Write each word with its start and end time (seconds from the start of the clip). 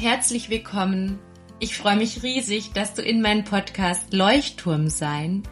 herzlich 0.00 0.48
willkommen. 0.48 1.18
Ich 1.58 1.76
freue 1.76 1.96
mich 1.96 2.22
riesig, 2.22 2.72
dass 2.72 2.94
du 2.94 3.02
in 3.02 3.20
meinen 3.20 3.42
Podcast 3.42 4.12
Leuchtturm 4.12 4.88
sein, 4.88 5.42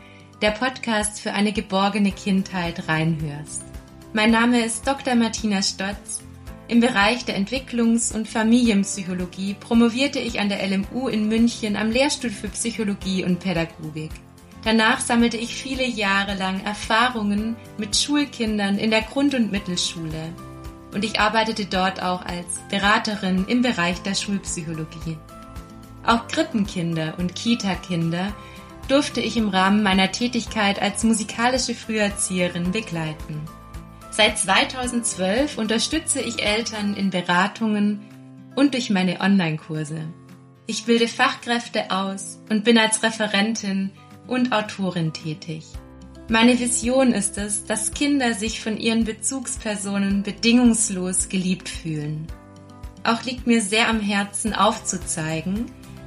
der 0.41 0.53
Podcast 0.53 1.21
für 1.21 1.33
eine 1.33 1.53
geborgene 1.53 2.13
Kindheit 2.13 2.89
reinhörst. 2.89 3.65
Mein 4.13 4.31
Name 4.31 4.65
ist 4.65 4.87
Dr. 4.87 5.17
Martina 5.17 5.63
Stotz. 5.63 6.23
Im 6.69 6.79
Bereich 6.79 7.25
der 7.25 7.37
Entwicklungs- 7.37 8.15
und 8.15 8.29
Familienpsychologie 8.29 9.55
promovierte 9.59 10.21
ich 10.21 10.39
an 10.39 10.49
der 10.49 10.65
LMU 10.65 11.09
in 11.09 11.27
München 11.27 11.75
am 11.75 11.91
Lehrstuhl 11.91 12.31
für 12.31 12.49
Psychologie 12.49 13.25
und 13.25 13.41
Pädagogik. 13.41 14.13
Danach 14.63 15.01
sammelte 15.01 15.39
ich 15.39 15.57
viele 15.57 15.87
Jahre 15.87 16.37
lang 16.37 16.63
Erfahrungen 16.65 17.57
mit 17.79 17.97
Schulkindern 17.97 18.79
in 18.79 18.93
der 18.93 19.03
Grund- 19.03 19.35
und 19.35 19.51
Mittelschule 19.51 20.33
und 20.97 21.05
ich 21.05 21.21
arbeitete 21.21 21.67
dort 21.67 22.03
auch 22.03 22.25
als 22.25 22.47
Beraterin 22.71 23.45
im 23.49 23.61
Bereich 23.61 24.01
der 24.01 24.15
Schulpsychologie. 24.15 25.19
Auch 26.07 26.27
Krippenkinder 26.27 27.19
und 27.19 27.35
Kita-Kinder 27.35 28.33
durfte 28.89 29.21
ich 29.21 29.37
im 29.37 29.51
Rahmen 29.51 29.83
meiner 29.83 30.11
Tätigkeit 30.11 30.81
als 30.81 31.05
musikalische 31.05 31.75
Früherzieherin 31.75 32.73
begleiten. 32.73 33.43
Seit 34.11 34.39
2012 34.39 35.59
unterstütze 35.59 36.23
ich 36.23 36.43
Eltern 36.43 36.95
in 36.95 37.11
Beratungen 37.11 38.01
und 38.55 38.73
durch 38.73 38.89
meine 38.89 39.21
Online-Kurse. 39.21 40.01
Ich 40.67 40.87
bilde 40.87 41.09
Fachkräfte 41.09 41.91
aus 41.91 42.41
und 42.49 42.65
bin 42.65 42.79
als 42.79 43.03
Referentin 43.03 43.91
und 44.27 44.51
Autorin 44.51 45.13
tätig. 45.13 45.67
Meine 46.29 46.59
Vision 46.59 47.13
ist 47.13 47.39
es, 47.39 47.67
dass 47.67 47.93
Kinder 47.93 48.35
sich 48.35 48.61
von 48.61 48.77
ihren 48.79 49.05
Bezugspersonen 49.05 50.25
bedingungslos 50.25 51.29
geliebt 51.29 51.69
fühlen. 51.69 52.27
Auch 53.05 53.23
liegt 53.23 53.47
mir 53.47 53.63
sehr 53.63 53.89
am 53.89 54.01
Herzen 54.01 54.53
aufzuzeigen, 54.53 55.67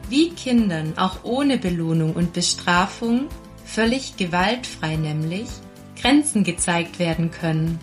wie 0.09 0.31
Kindern 0.31 0.97
auch 0.97 1.23
ohne 1.23 1.57
Belohnung 1.57 2.13
und 2.13 2.33
Bestrafung, 2.33 3.27
völlig 3.63 4.17
gewaltfrei 4.17 4.97
nämlich, 4.97 5.47
Grenzen 6.01 6.43
gezeigt 6.43 6.99
werden 6.99 7.31
können. 7.31 7.79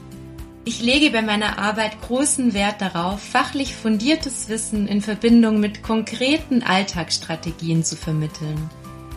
Ich 0.66 0.82
lege 0.82 1.10
bei 1.10 1.22
meiner 1.22 1.58
Arbeit 1.58 2.02
großen 2.02 2.52
Wert 2.52 2.82
darauf, 2.82 3.22
fachlich 3.22 3.74
fundiertes 3.74 4.50
Wissen 4.50 4.88
in 4.88 5.00
Verbindung 5.00 5.58
mit 5.58 5.82
konkreten 5.82 6.62
Alltagsstrategien 6.62 7.82
zu 7.82 7.96
vermitteln 7.96 8.68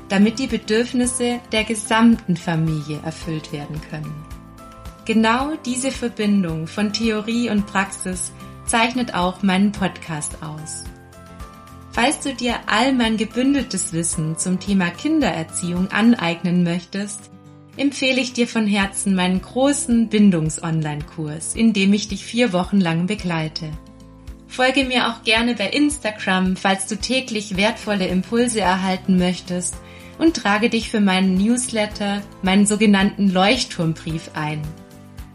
damit 0.09 0.39
die 0.39 0.47
Bedürfnisse 0.47 1.39
der 1.52 1.63
gesamten 1.63 2.35
Familie 2.35 2.99
erfüllt 3.05 3.53
werden 3.53 3.79
können. 3.89 4.13
Genau 5.05 5.53
diese 5.65 5.91
Verbindung 5.91 6.67
von 6.67 6.93
Theorie 6.93 7.49
und 7.49 7.65
Praxis 7.65 8.31
zeichnet 8.65 9.13
auch 9.15 9.41
meinen 9.41 9.71
Podcast 9.71 10.43
aus. 10.43 10.83
Falls 11.91 12.19
du 12.19 12.33
dir 12.33 12.55
all 12.67 12.93
mein 12.93 13.17
gebündeltes 13.17 13.93
Wissen 13.93 14.37
zum 14.37 14.59
Thema 14.59 14.89
Kindererziehung 14.89 15.91
aneignen 15.91 16.63
möchtest, 16.63 17.31
empfehle 17.77 18.21
ich 18.21 18.33
dir 18.33 18.47
von 18.47 18.67
Herzen 18.67 19.15
meinen 19.15 19.41
großen 19.41 20.09
Bindungs-Online-Kurs, 20.09 21.55
in 21.55 21.73
dem 21.73 21.93
ich 21.93 22.07
dich 22.07 22.23
vier 22.23 22.53
Wochen 22.53 22.80
lang 22.80 23.07
begleite. 23.07 23.71
Folge 24.47 24.83
mir 24.85 25.07
auch 25.09 25.23
gerne 25.23 25.55
bei 25.55 25.69
Instagram, 25.69 26.55
falls 26.55 26.87
du 26.87 26.97
täglich 26.97 27.57
wertvolle 27.57 28.07
Impulse 28.07 28.61
erhalten 28.61 29.17
möchtest 29.17 29.75
und 30.19 30.35
trage 30.35 30.69
dich 30.69 30.89
für 30.89 30.99
meinen 30.99 31.35
Newsletter, 31.35 32.21
meinen 32.43 32.67
sogenannten 32.67 33.31
Leuchtturmbrief 33.31 34.31
ein. 34.35 34.61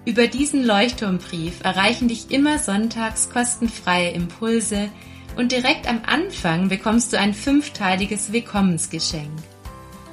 Über 0.05 0.29
diesen 0.29 0.65
Leuchtturmbrief 0.65 1.65
erreichen 1.65 2.09
dich 2.09 2.31
immer 2.31 2.59
sonntags 2.59 3.31
kostenfreie 3.31 4.11
Impulse 4.11 4.91
und 5.37 5.51
direkt 5.51 5.89
am 5.89 6.03
Anfang 6.07 6.69
bekommst 6.69 7.13
du 7.13 7.19
ein 7.19 7.35
fünfteiliges 7.35 8.33
Willkommensgeschenk. 8.33 9.33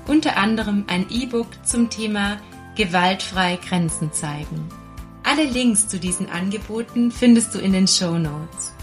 Unter 0.08 0.38
anderem 0.38 0.86
ein 0.88 1.06
E-Book 1.12 1.48
zum 1.64 1.90
Thema 1.90 2.38
Gewaltfrei 2.76 3.60
Grenzen 3.68 4.12
zeigen. 4.14 4.70
Alle 5.24 5.44
Links 5.44 5.88
zu 5.88 6.00
diesen 6.00 6.30
Angeboten 6.30 7.12
findest 7.12 7.54
du 7.54 7.60
in 7.60 7.74
den 7.74 7.88
Show 7.88 8.18
Notes. 8.18 8.74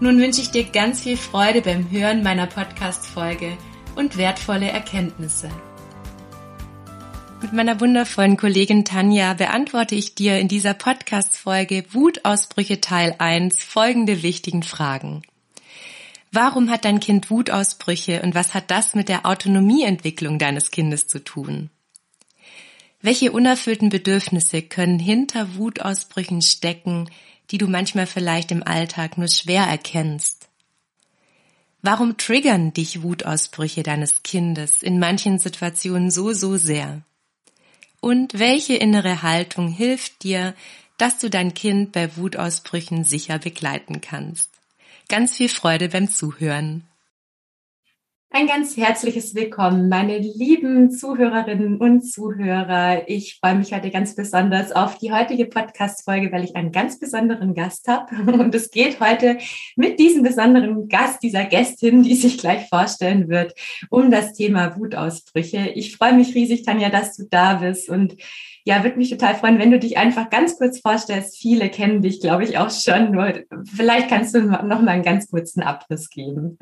Nun 0.00 0.18
wünsche 0.18 0.40
ich 0.40 0.50
dir 0.50 0.64
ganz 0.64 1.00
viel 1.00 1.16
Freude 1.16 1.60
beim 1.60 1.90
Hören 1.90 2.22
meiner 2.22 2.46
Podcast-Folge 2.46 3.58
und 3.96 4.16
wertvolle 4.16 4.70
Erkenntnisse. 4.70 5.50
Mit 7.42 7.52
meiner 7.52 7.80
wundervollen 7.80 8.36
Kollegin 8.36 8.84
Tanja 8.84 9.34
beantworte 9.34 9.96
ich 9.96 10.14
dir 10.14 10.38
in 10.38 10.46
dieser 10.46 10.74
Podcast-Folge 10.74 11.84
Wutausbrüche 11.90 12.80
Teil 12.80 13.16
1 13.18 13.64
folgende 13.64 14.22
wichtigen 14.22 14.62
Fragen. 14.62 15.22
Warum 16.30 16.70
hat 16.70 16.84
dein 16.84 17.00
Kind 17.00 17.30
Wutausbrüche 17.30 18.22
und 18.22 18.34
was 18.34 18.54
hat 18.54 18.70
das 18.70 18.94
mit 18.94 19.08
der 19.08 19.26
Autonomieentwicklung 19.26 20.38
deines 20.38 20.70
Kindes 20.70 21.08
zu 21.08 21.22
tun? 21.22 21.68
Welche 23.02 23.32
unerfüllten 23.32 23.88
Bedürfnisse 23.88 24.62
können 24.62 25.00
hinter 25.00 25.56
Wutausbrüchen 25.56 26.40
stecken, 26.40 27.10
die 27.50 27.58
du 27.58 27.66
manchmal 27.66 28.06
vielleicht 28.06 28.52
im 28.52 28.62
Alltag 28.62 29.18
nur 29.18 29.26
schwer 29.26 29.64
erkennst? 29.64 30.48
Warum 31.84 32.16
triggern 32.16 32.72
dich 32.72 33.02
Wutausbrüche 33.02 33.82
deines 33.82 34.22
Kindes 34.22 34.84
in 34.84 35.00
manchen 35.00 35.40
Situationen 35.40 36.12
so, 36.12 36.32
so 36.32 36.56
sehr? 36.56 37.02
Und 38.00 38.38
welche 38.38 38.74
innere 38.74 39.22
Haltung 39.22 39.68
hilft 39.68 40.22
dir, 40.22 40.54
dass 40.96 41.18
du 41.18 41.28
dein 41.28 41.54
Kind 41.54 41.90
bei 41.90 42.16
Wutausbrüchen 42.16 43.02
sicher 43.02 43.40
begleiten 43.40 44.00
kannst? 44.00 44.50
Ganz 45.08 45.36
viel 45.36 45.48
Freude 45.48 45.88
beim 45.88 46.08
Zuhören. 46.08 46.84
Ein 48.34 48.46
ganz 48.46 48.78
herzliches 48.78 49.34
Willkommen, 49.34 49.90
meine 49.90 50.16
lieben 50.16 50.90
Zuhörerinnen 50.90 51.76
und 51.76 52.00
Zuhörer. 52.00 53.06
Ich 53.06 53.38
freue 53.38 53.56
mich 53.56 53.74
heute 53.74 53.90
ganz 53.90 54.16
besonders 54.16 54.72
auf 54.72 54.96
die 54.96 55.12
heutige 55.12 55.44
Podcast-Folge, 55.44 56.32
weil 56.32 56.42
ich 56.42 56.56
einen 56.56 56.72
ganz 56.72 56.98
besonderen 56.98 57.52
Gast 57.54 57.88
habe. 57.88 58.14
Und 58.32 58.54
es 58.54 58.70
geht 58.70 59.00
heute 59.00 59.36
mit 59.76 59.98
diesem 59.98 60.22
besonderen 60.22 60.88
Gast, 60.88 61.22
dieser 61.22 61.44
Gästin, 61.44 62.02
die 62.02 62.14
sich 62.14 62.38
gleich 62.38 62.70
vorstellen 62.70 63.28
wird, 63.28 63.52
um 63.90 64.10
das 64.10 64.32
Thema 64.32 64.78
Wutausbrüche. 64.78 65.72
Ich 65.74 65.94
freue 65.94 66.14
mich 66.14 66.34
riesig, 66.34 66.62
Tanja, 66.62 66.88
dass 66.88 67.14
du 67.14 67.24
da 67.28 67.56
bist 67.56 67.90
und 67.90 68.16
ja, 68.64 68.84
würde 68.84 68.96
mich 68.96 69.10
total 69.10 69.34
freuen, 69.34 69.58
wenn 69.58 69.70
du 69.70 69.78
dich 69.78 69.98
einfach 69.98 70.30
ganz 70.30 70.56
kurz 70.56 70.80
vorstellst. 70.80 71.36
Viele 71.36 71.68
kennen 71.68 72.00
dich, 72.00 72.20
glaube 72.20 72.44
ich, 72.44 72.58
auch 72.58 72.70
schon. 72.70 73.10
Nur 73.10 73.32
vielleicht 73.74 74.08
kannst 74.08 74.34
du 74.34 74.42
noch 74.42 74.80
mal 74.80 74.88
einen 74.88 75.02
ganz 75.02 75.28
kurzen 75.28 75.62
Abriss 75.62 76.10
geben. 76.10 76.58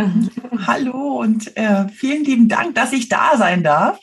Hallo 0.67 1.21
und 1.21 1.57
äh, 1.57 1.89
vielen 1.89 2.25
lieben 2.25 2.49
Dank, 2.49 2.75
dass 2.75 2.93
ich 2.93 3.09
da 3.09 3.37
sein 3.37 3.63
darf. 3.63 4.01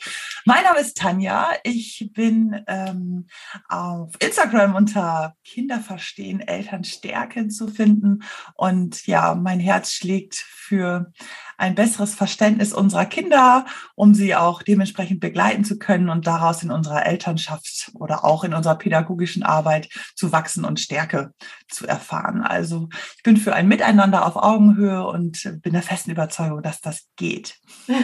Mein 0.48 0.64
Name 0.64 0.78
ist 0.80 0.96
Tanja. 0.96 1.50
Ich 1.62 2.08
bin 2.14 2.64
ähm, 2.68 3.26
auf 3.68 4.14
Instagram 4.18 4.76
unter 4.76 5.34
Kinder 5.44 5.78
verstehen, 5.78 6.40
Eltern 6.40 6.84
stärken 6.84 7.50
zu 7.50 7.68
finden. 7.68 8.20
Und 8.54 9.06
ja, 9.06 9.34
mein 9.34 9.60
Herz 9.60 9.92
schlägt 9.92 10.36
für 10.36 11.12
ein 11.58 11.74
besseres 11.74 12.14
Verständnis 12.14 12.72
unserer 12.72 13.04
Kinder, 13.04 13.66
um 13.94 14.14
sie 14.14 14.34
auch 14.36 14.62
dementsprechend 14.62 15.20
begleiten 15.20 15.64
zu 15.64 15.78
können 15.78 16.08
und 16.08 16.26
daraus 16.26 16.62
in 16.62 16.70
unserer 16.70 17.04
Elternschaft 17.04 17.90
oder 17.92 18.24
auch 18.24 18.42
in 18.42 18.54
unserer 18.54 18.76
pädagogischen 18.76 19.42
Arbeit 19.42 19.90
zu 20.14 20.32
wachsen 20.32 20.64
und 20.64 20.80
Stärke 20.80 21.34
zu 21.68 21.86
erfahren. 21.86 22.40
Also 22.40 22.88
ich 23.18 23.22
bin 23.22 23.36
für 23.36 23.54
ein 23.54 23.68
Miteinander 23.68 24.24
auf 24.24 24.36
Augenhöhe 24.36 25.06
und 25.06 25.42
bin 25.62 25.74
der 25.74 25.82
festen 25.82 26.12
Überzeugung, 26.12 26.62
dass 26.62 26.80
das 26.80 27.06
geht. 27.16 27.56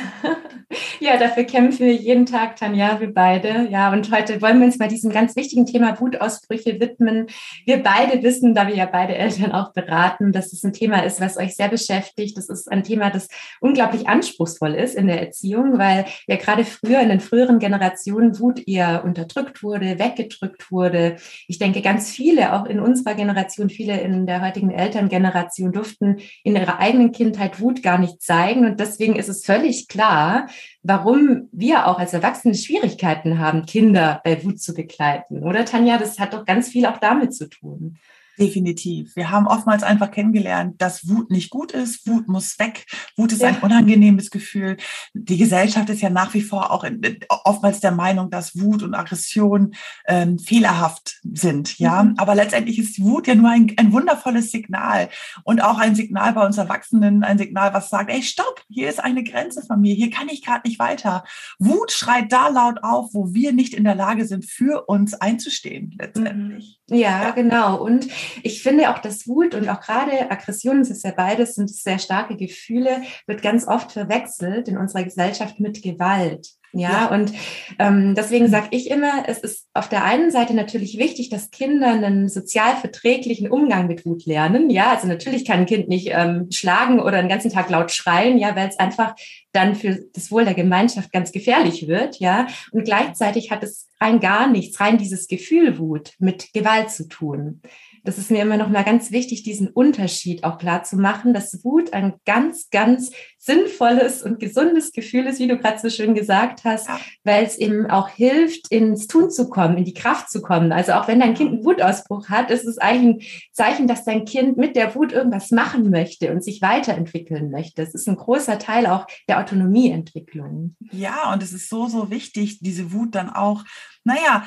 Ja, 1.00 1.18
dafür 1.18 1.44
kämpfen 1.44 1.86
wir 1.86 1.94
jeden 1.94 2.26
Tag, 2.26 2.33
Tanja, 2.34 3.00
wir 3.00 3.14
beide. 3.14 3.68
Ja, 3.70 3.92
und 3.92 4.10
heute 4.10 4.42
wollen 4.42 4.58
wir 4.58 4.66
uns 4.66 4.80
mal 4.80 4.88
diesem 4.88 5.12
ganz 5.12 5.36
wichtigen 5.36 5.66
Thema 5.66 6.00
Wutausbrüche 6.00 6.80
widmen. 6.80 7.28
Wir 7.64 7.80
beide 7.80 8.24
wissen, 8.24 8.56
da 8.56 8.66
wir 8.66 8.74
ja 8.74 8.86
beide 8.86 9.14
Eltern 9.14 9.52
auch 9.52 9.72
beraten, 9.72 10.32
dass 10.32 10.52
es 10.52 10.64
ein 10.64 10.72
Thema 10.72 11.04
ist, 11.04 11.20
was 11.20 11.36
euch 11.36 11.54
sehr 11.54 11.68
beschäftigt. 11.68 12.36
Das 12.36 12.48
ist 12.48 12.70
ein 12.72 12.82
Thema, 12.82 13.10
das 13.10 13.28
unglaublich 13.60 14.08
anspruchsvoll 14.08 14.74
ist 14.74 14.96
in 14.96 15.06
der 15.06 15.20
Erziehung, 15.20 15.78
weil 15.78 16.06
ja 16.26 16.34
gerade 16.34 16.64
früher 16.64 16.98
in 17.00 17.08
den 17.08 17.20
früheren 17.20 17.60
Generationen 17.60 18.40
Wut 18.40 18.66
eher 18.66 19.04
unterdrückt 19.04 19.62
wurde, 19.62 20.00
weggedrückt 20.00 20.72
wurde. 20.72 21.16
Ich 21.46 21.60
denke, 21.60 21.82
ganz 21.82 22.10
viele, 22.10 22.54
auch 22.54 22.66
in 22.66 22.80
unserer 22.80 23.14
Generation, 23.14 23.70
viele 23.70 24.00
in 24.00 24.26
der 24.26 24.42
heutigen 24.42 24.72
Elterngeneration 24.72 25.70
durften 25.70 26.16
in 26.42 26.56
ihrer 26.56 26.80
eigenen 26.80 27.12
Kindheit 27.12 27.60
Wut 27.60 27.84
gar 27.84 27.98
nicht 27.98 28.20
zeigen. 28.20 28.66
Und 28.66 28.80
deswegen 28.80 29.14
ist 29.14 29.28
es 29.28 29.44
völlig 29.44 29.86
klar, 29.86 30.48
warum 30.84 31.48
wir 31.50 31.86
auch 31.88 31.98
als 31.98 32.12
Erwachsene 32.12 32.54
Schwierigkeiten 32.54 33.38
haben, 33.38 33.64
Kinder 33.64 34.20
bei 34.22 34.44
Wut 34.44 34.60
zu 34.60 34.74
begleiten. 34.74 35.42
Oder 35.42 35.64
Tanja, 35.64 35.98
das 35.98 36.18
hat 36.18 36.34
doch 36.34 36.44
ganz 36.44 36.68
viel 36.68 36.86
auch 36.86 36.98
damit 36.98 37.34
zu 37.34 37.48
tun. 37.48 37.96
Definitiv. 38.38 39.14
Wir 39.14 39.30
haben 39.30 39.46
oftmals 39.46 39.82
einfach 39.82 40.10
kennengelernt, 40.10 40.80
dass 40.80 41.08
Wut 41.08 41.30
nicht 41.30 41.50
gut 41.50 41.72
ist. 41.72 42.06
Wut 42.08 42.28
muss 42.28 42.58
weg. 42.58 42.86
Wut 43.16 43.32
ist 43.32 43.42
ja. 43.42 43.48
ein 43.48 43.60
unangenehmes 43.60 44.30
Gefühl. 44.30 44.76
Die 45.12 45.36
Gesellschaft 45.36 45.88
ist 45.90 46.00
ja 46.00 46.10
nach 46.10 46.34
wie 46.34 46.42
vor 46.42 46.72
auch 46.72 46.82
in, 46.82 47.00
oftmals 47.28 47.80
der 47.80 47.92
Meinung, 47.92 48.30
dass 48.30 48.58
Wut 48.58 48.82
und 48.82 48.94
Aggression 48.94 49.74
ähm, 50.06 50.38
fehlerhaft 50.38 51.20
sind. 51.32 51.78
Ja, 51.78 52.02
mhm. 52.02 52.14
aber 52.16 52.34
letztendlich 52.34 52.78
ist 52.78 53.00
Wut 53.00 53.28
ja 53.28 53.34
nur 53.36 53.50
ein, 53.50 53.72
ein 53.76 53.92
wundervolles 53.92 54.50
Signal 54.50 55.08
und 55.44 55.62
auch 55.62 55.78
ein 55.78 55.94
Signal 55.94 56.32
bei 56.32 56.44
uns 56.44 56.58
Erwachsenen, 56.58 57.22
ein 57.22 57.38
Signal, 57.38 57.72
was 57.72 57.90
sagt, 57.90 58.10
ey, 58.10 58.22
stopp, 58.22 58.62
hier 58.68 58.88
ist 58.88 59.02
eine 59.02 59.22
Grenze 59.22 59.62
von 59.62 59.80
mir. 59.80 59.94
Hier 59.94 60.10
kann 60.10 60.28
ich 60.28 60.44
gerade 60.44 60.66
nicht 60.66 60.78
weiter. 60.80 61.24
Wut 61.58 61.92
schreit 61.92 62.32
da 62.32 62.48
laut 62.48 62.82
auf, 62.82 63.10
wo 63.12 63.32
wir 63.32 63.52
nicht 63.52 63.74
in 63.74 63.84
der 63.84 63.94
Lage 63.94 64.26
sind, 64.26 64.44
für 64.44 64.86
uns 64.88 65.14
einzustehen, 65.14 65.94
letztendlich. 65.98 66.80
Mhm. 66.88 66.96
Ja, 66.96 67.22
ja, 67.22 67.30
genau. 67.30 67.82
Und 67.82 68.08
ich 68.42 68.62
finde 68.62 68.90
auch, 68.90 68.98
dass 68.98 69.26
Wut 69.26 69.54
und 69.54 69.68
auch 69.68 69.80
gerade 69.80 70.30
Aggression, 70.30 70.80
das 70.80 70.90
ist 70.90 71.04
ja 71.04 71.12
beides, 71.12 71.54
sind 71.54 71.70
sehr 71.70 71.98
starke 71.98 72.36
Gefühle, 72.36 73.02
wird 73.26 73.42
ganz 73.42 73.66
oft 73.66 73.92
verwechselt 73.92 74.68
in 74.68 74.78
unserer 74.78 75.04
Gesellschaft 75.04 75.60
mit 75.60 75.82
Gewalt. 75.82 76.48
Ja, 76.74 76.90
ja. 76.90 77.06
und 77.06 77.32
ähm, 77.78 78.14
deswegen 78.16 78.48
sage 78.48 78.68
ich 78.72 78.90
immer, 78.90 79.24
es 79.28 79.38
ist 79.38 79.68
auf 79.74 79.88
der 79.88 80.02
einen 80.04 80.32
Seite 80.32 80.54
natürlich 80.54 80.98
wichtig, 80.98 81.30
dass 81.30 81.52
Kinder 81.52 81.92
einen 81.92 82.28
sozial 82.28 82.74
verträglichen 82.76 83.48
Umgang 83.48 83.86
mit 83.86 84.04
Wut 84.04 84.26
lernen. 84.26 84.70
Ja, 84.70 84.90
also 84.90 85.06
natürlich 85.06 85.44
kann 85.44 85.60
ein 85.60 85.66
Kind 85.66 85.88
nicht 85.88 86.08
ähm, 86.10 86.48
schlagen 86.50 86.98
oder 86.98 87.22
den 87.22 87.28
ganzen 87.28 87.52
Tag 87.52 87.70
laut 87.70 87.92
schreien, 87.92 88.38
ja, 88.38 88.56
weil 88.56 88.68
es 88.68 88.78
einfach 88.78 89.14
dann 89.52 89.76
für 89.76 90.00
das 90.14 90.32
Wohl 90.32 90.44
der 90.44 90.54
Gemeinschaft 90.54 91.12
ganz 91.12 91.30
gefährlich 91.30 91.86
wird, 91.86 92.18
ja. 92.18 92.48
Und 92.72 92.84
gleichzeitig 92.84 93.52
hat 93.52 93.62
es 93.62 93.88
rein 94.00 94.18
gar 94.18 94.48
nichts, 94.48 94.80
rein 94.80 94.98
dieses 94.98 95.28
Gefühl 95.28 95.78
Wut 95.78 96.14
mit 96.18 96.52
Gewalt 96.52 96.90
zu 96.90 97.06
tun 97.06 97.62
das 98.04 98.18
ist 98.18 98.30
mir 98.30 98.42
immer 98.42 98.58
noch 98.58 98.68
mal 98.68 98.84
ganz 98.84 99.10
wichtig, 99.10 99.42
diesen 99.42 99.68
Unterschied 99.68 100.44
auch 100.44 100.58
klar 100.58 100.84
zu 100.84 100.96
machen, 100.96 101.32
dass 101.32 101.64
Wut 101.64 101.92
ein 101.94 102.14
ganz, 102.26 102.68
ganz 102.70 103.10
sinnvolles 103.38 104.22
und 104.22 104.38
gesundes 104.38 104.92
Gefühl 104.92 105.26
ist, 105.26 105.38
wie 105.38 105.48
du 105.48 105.58
gerade 105.58 105.78
so 105.78 105.90
schön 105.90 106.14
gesagt 106.14 106.64
hast, 106.64 106.88
weil 107.24 107.44
es 107.44 107.56
eben 107.56 107.90
auch 107.90 108.08
hilft, 108.08 108.70
ins 108.70 109.06
Tun 109.06 109.30
zu 109.30 109.48
kommen, 109.48 109.78
in 109.78 109.84
die 109.84 109.94
Kraft 109.94 110.30
zu 110.30 110.42
kommen. 110.42 110.72
Also 110.72 110.92
auch 110.92 111.08
wenn 111.08 111.20
dein 111.20 111.34
Kind 111.34 111.50
einen 111.50 111.64
Wutausbruch 111.64 112.28
hat, 112.28 112.50
ist 112.50 112.66
es 112.66 112.78
eigentlich 112.78 113.26
ein 113.26 113.52
Zeichen, 113.52 113.86
dass 113.86 114.04
dein 114.04 114.24
Kind 114.24 114.56
mit 114.56 114.76
der 114.76 114.94
Wut 114.94 115.12
irgendwas 115.12 115.50
machen 115.50 115.90
möchte 115.90 116.30
und 116.30 116.44
sich 116.44 116.60
weiterentwickeln 116.62 117.50
möchte. 117.50 117.82
Das 117.82 117.94
ist 117.94 118.08
ein 118.08 118.16
großer 118.16 118.58
Teil 118.58 118.86
auch 118.86 119.06
der 119.28 119.40
Autonomieentwicklung. 119.40 120.76
Ja, 120.92 121.32
und 121.32 121.42
es 121.42 121.52
ist 121.52 121.68
so, 121.68 121.86
so 121.86 122.10
wichtig, 122.10 122.60
diese 122.60 122.92
Wut 122.92 123.14
dann 123.14 123.30
auch 123.30 123.64
naja, 124.04 124.46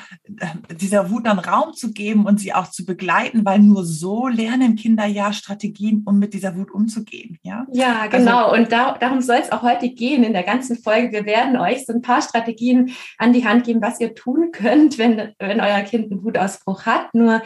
dieser 0.80 1.10
Wut 1.10 1.26
dann 1.26 1.40
Raum 1.40 1.74
zu 1.74 1.92
geben 1.92 2.26
und 2.26 2.38
sie 2.38 2.54
auch 2.54 2.70
zu 2.70 2.86
begleiten, 2.86 3.44
weil 3.44 3.58
nur 3.58 3.84
so 3.84 4.28
lernen 4.28 4.76
Kinder 4.76 5.04
ja 5.04 5.32
Strategien, 5.32 6.04
um 6.06 6.18
mit 6.18 6.32
dieser 6.32 6.56
Wut 6.56 6.70
umzugehen. 6.70 7.38
Ja, 7.42 7.66
ja 7.72 8.02
also 8.02 8.16
genau. 8.16 8.46
Also, 8.46 8.56
und 8.56 8.72
da, 8.72 8.96
darum 8.98 9.20
soll 9.20 9.38
es 9.42 9.50
auch 9.50 9.62
heute 9.62 9.90
gehen 9.90 10.22
in 10.22 10.32
der 10.32 10.44
ganzen 10.44 10.78
Folge. 10.78 11.10
Wir 11.12 11.26
werden 11.26 11.56
euch 11.56 11.86
so 11.86 11.92
ein 11.92 12.02
paar 12.02 12.22
Strategien 12.22 12.92
an 13.18 13.32
die 13.32 13.44
Hand 13.44 13.64
geben, 13.64 13.82
was 13.82 14.00
ihr 14.00 14.14
tun 14.14 14.50
könnt, 14.52 14.96
wenn, 14.96 15.32
wenn 15.38 15.60
euer 15.60 15.80
Kind 15.80 16.12
einen 16.12 16.22
Wutausbruch 16.22 16.86
hat. 16.86 17.12
Nur 17.14 17.42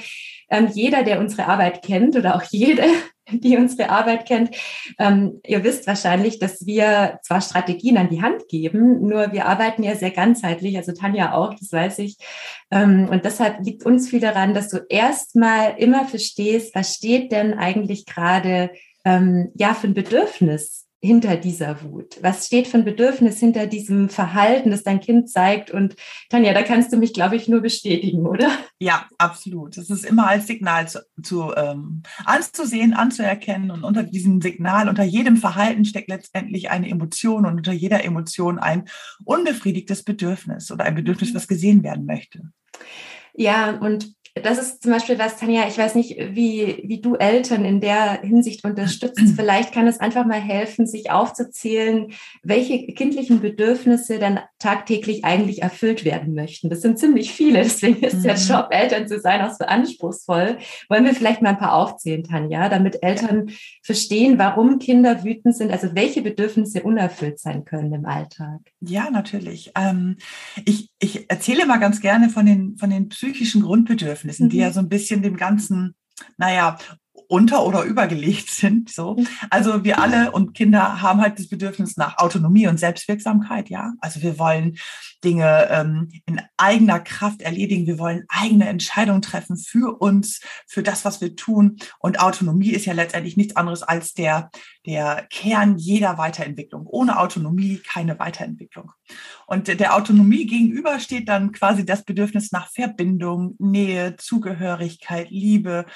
ähm, 0.51 0.69
jeder, 0.73 1.03
der 1.03 1.19
unsere 1.19 1.47
Arbeit 1.47 1.83
kennt 1.83 2.15
oder 2.15 2.37
auch 2.37 2.43
jede, 2.51 2.85
die 3.41 3.57
unsere 3.57 3.91
Arbeit 3.91 4.27
kennt. 4.27 4.55
Ähm, 4.99 5.41
ihr 5.47 5.65
wisst 5.65 5.87
wahrscheinlich, 5.87 6.39
dass 6.39 6.67
wir 6.67 7.19
zwar 7.23 7.41
Strategien 7.41 7.97
an 7.97 8.09
die 8.09 8.23
Hand 8.23 8.49
geben, 8.49 9.07
nur 9.07 9.33
wir 9.33 9.47
arbeiten 9.47 9.83
ja 9.83 9.95
sehr 9.95 10.11
ganzheitlich, 10.11 10.77
also 10.77 10.93
Tanja 10.93 11.35
auch, 11.35 11.55
das 11.55 11.73
weiß 11.73 11.99
ich. 12.01 12.17
Ähm, 12.71 13.09
und 13.11 13.25
deshalb 13.25 13.65
liegt 13.65 13.85
uns 13.85 14.09
viel 14.09 14.21
daran, 14.21 14.55
dass 14.55 14.69
du 14.69 14.79
erstmal 14.89 15.75
immer 15.79 16.07
verstehst, 16.07 16.75
was 16.75 16.95
steht 16.95 17.33
denn 17.33 17.55
eigentlich 17.55 18.07
gerade 18.07 18.71
ähm, 19.05 19.51
ja 19.55 19.75
für 19.75 19.89
ein 19.89 19.95
Bedürfnis 19.95 20.87
hinter 21.05 21.37
dieser 21.37 21.83
Wut? 21.83 22.19
Was 22.23 22.47
steht 22.47 22.69
für 22.69 22.79
ein 22.79 22.85
Bedürfnis 22.85 23.41
hinter 23.41 23.67
diesem 23.67 24.09
Verhalten, 24.09 24.71
das 24.71 24.85
dein 24.85 25.01
Kind 25.01 25.29
zeigt? 25.29 25.73
Und 25.73 25.97
Tanja, 26.29 26.55
da 26.55 26.63
kannst 26.63 26.93
du 26.93 26.97
mich, 26.97 27.13
glaube 27.13 27.35
ich, 27.35 27.49
nur 27.49 27.61
bestätigen, 27.61 28.25
oder? 28.25 28.49
Ja, 28.79 29.09
absolut. 29.19 29.77
Das 29.77 29.91
ist 29.91 30.05
immer 30.05 30.29
als 30.29 30.47
Signal 30.47 30.89
zu, 30.89 31.01
zu 31.21 31.53
ähm, 31.57 32.05
anzusehen, 32.25 32.95
anzuerkennen. 32.95 33.73
Und 33.73 33.83
unter 33.83 34.05
diesem 34.05 34.41
Signal, 34.41 34.89
unter 34.89 35.03
jedem 35.03 35.37
Verhalten 35.37 35.85
steckt 35.85 36.09
letztendlich 36.09 36.71
eine 36.71 36.89
Emotion 36.89 37.47
und 37.47 37.57
unter 37.57 37.73
jeder 37.73 38.05
Emotion 38.05 38.61
ein 38.61 38.85
unbefriedigtes 39.25 40.05
Bedürfnis 40.05 40.71
oder 40.71 40.85
ein 40.85 40.95
Bedürfnis, 40.95 41.33
mhm. 41.33 41.35
was 41.35 41.49
gesehen 41.49 41.83
werden 41.83 42.07
möchte. 42.07 42.43
Ja, 43.35 43.77
und 43.79 44.15
das 44.35 44.59
ist 44.59 44.83
zum 44.83 44.93
Beispiel 44.93 45.19
was, 45.19 45.37
Tanja, 45.37 45.69
ich 45.69 45.77
weiß 45.77 45.95
nicht, 45.95 46.17
wie, 46.17 46.83
wie 46.87 47.03
du 47.03 47.17
Eltern 47.17 47.67
in 47.67 47.81
der 47.81 48.23
Hinsicht 48.23 48.65
unterstützt. 48.65 49.21
Vielleicht 49.37 49.73
kann 49.73 49.87
es 49.87 50.01
einfach 50.01 50.25
mal 50.25 50.41
helfen, 50.41 50.87
sich 50.87 51.11
aufzuzählen, 51.11 52.13
welche 52.43 52.87
kindlichen 52.95 53.43
Bedürfnisse 53.43 54.19
dann 54.19 54.41
tagtäglich 54.59 55.27
eigentlich 55.27 55.61
erfüllt 55.63 56.07
werden 56.07 56.35
möchten. 56.35 56.71
Das 56.71 56.81
sind 56.81 56.99
ziemlich 56.99 57.31
viele, 57.33 57.63
deswegen 57.63 58.03
ist 58.03 58.19
mhm. 58.19 58.23
der 58.23 58.37
Job, 58.37 58.69
Eltern 58.71 59.07
zu 59.07 59.21
sein, 59.21 59.43
auch 59.43 59.53
so 59.53 59.67
anspruchsvoll. 59.67 60.57
Wollen 60.89 61.05
wir 61.05 61.15
vielleicht 61.15 61.43
mal 61.43 61.51
ein 61.51 61.59
paar 61.59 61.75
aufzählen, 61.75 62.25
Tanja, 62.25 62.71
damit 62.71 63.03
Eltern 63.03 63.51
verstehen, 63.83 64.39
warum 64.39 64.79
Kinder 64.79 65.25
wütend 65.25 65.55
sind, 65.57 65.71
also 65.71 65.95
welche 65.95 66.23
Bedürfnisse 66.23 66.83
unerfüllt 66.83 67.39
sein 67.39 67.67
können 67.67 67.93
im 67.93 68.07
Alltag? 68.07 68.61
Ja, 68.81 69.11
natürlich. 69.11 69.73
Ähm, 69.77 70.17
ich, 70.65 70.89
ich 70.99 71.29
erzähle 71.29 71.67
mal 71.67 71.79
ganz 71.79 72.01
gerne 72.01 72.31
von 72.31 72.47
den, 72.47 72.79
von 72.79 72.89
den 72.89 73.11
psychischen 73.11 73.61
Grundbedürfnissen. 73.61 74.22
Bedürfnissen, 74.23 74.47
mhm. 74.47 74.51
die 74.51 74.59
ja 74.59 74.69
mhm. 74.69 74.73
so 74.73 74.81
ein 74.81 74.89
bisschen 74.89 75.23
dem 75.23 75.37
Ganzen, 75.37 75.95
naja, 76.37 76.79
unter- 77.33 77.65
oder 77.65 77.85
übergelegt 77.85 78.51
sind. 78.51 78.91
So. 78.91 79.17
Also 79.49 79.85
wir 79.85 79.99
alle 79.99 80.33
und 80.33 80.53
Kinder 80.53 81.01
haben 81.01 81.23
halt 81.23 81.39
das 81.39 81.49
Bedürfnis 81.49 81.97
nach 81.97 82.19
Autonomie 82.19 82.67
und 82.67 82.79
Selbstwirksamkeit, 82.79 83.71
ja. 83.71 83.95
Also 84.01 84.21
wir 84.21 84.39
wollen 84.39 84.77
Dinge 85.25 85.69
ähm, 85.71 86.11
in 86.27 86.43
eigener 86.59 87.01
Kraft 87.01 87.41
erledigen. 87.41 87.87
Wir 87.87 87.99
wollen 87.99 88.25
eigene 88.29 88.69
Entscheidungen 88.69 89.23
treffen 89.23 89.57
für 89.57 89.99
uns, 89.99 90.41
für 90.67 90.83
das, 90.83 91.07
was 91.07 91.23
wir 91.23 91.35
tun. 91.35 91.79
Und 92.01 92.21
Autonomie 92.21 92.73
ist 92.73 92.85
ja 92.85 92.93
letztendlich 92.93 93.39
nichts 93.39 93.57
anderes 93.57 93.83
als 93.83 94.13
der, 94.13 94.51
der 94.85 95.27
Kern 95.31 95.79
jeder 95.79 96.19
Weiterentwicklung. 96.19 96.87
Ohne 96.87 97.19
Autonomie 97.19 97.79
keine 97.79 98.19
Weiterentwicklung. 98.19 98.93
Und 99.47 99.69
der 99.69 99.97
Autonomie 99.97 100.47
gegenüber 100.47 101.01
steht 101.01 101.31
dann 101.31 101.53
quasi 101.53 101.87
das 101.87 102.05
Bedürfnis 102.05 102.53
nach 102.53 102.71
Verbindung, 102.71 103.55
Nähe, 103.59 104.17
Zugehörigkeit, 104.17 105.31
Liebe 105.31 105.87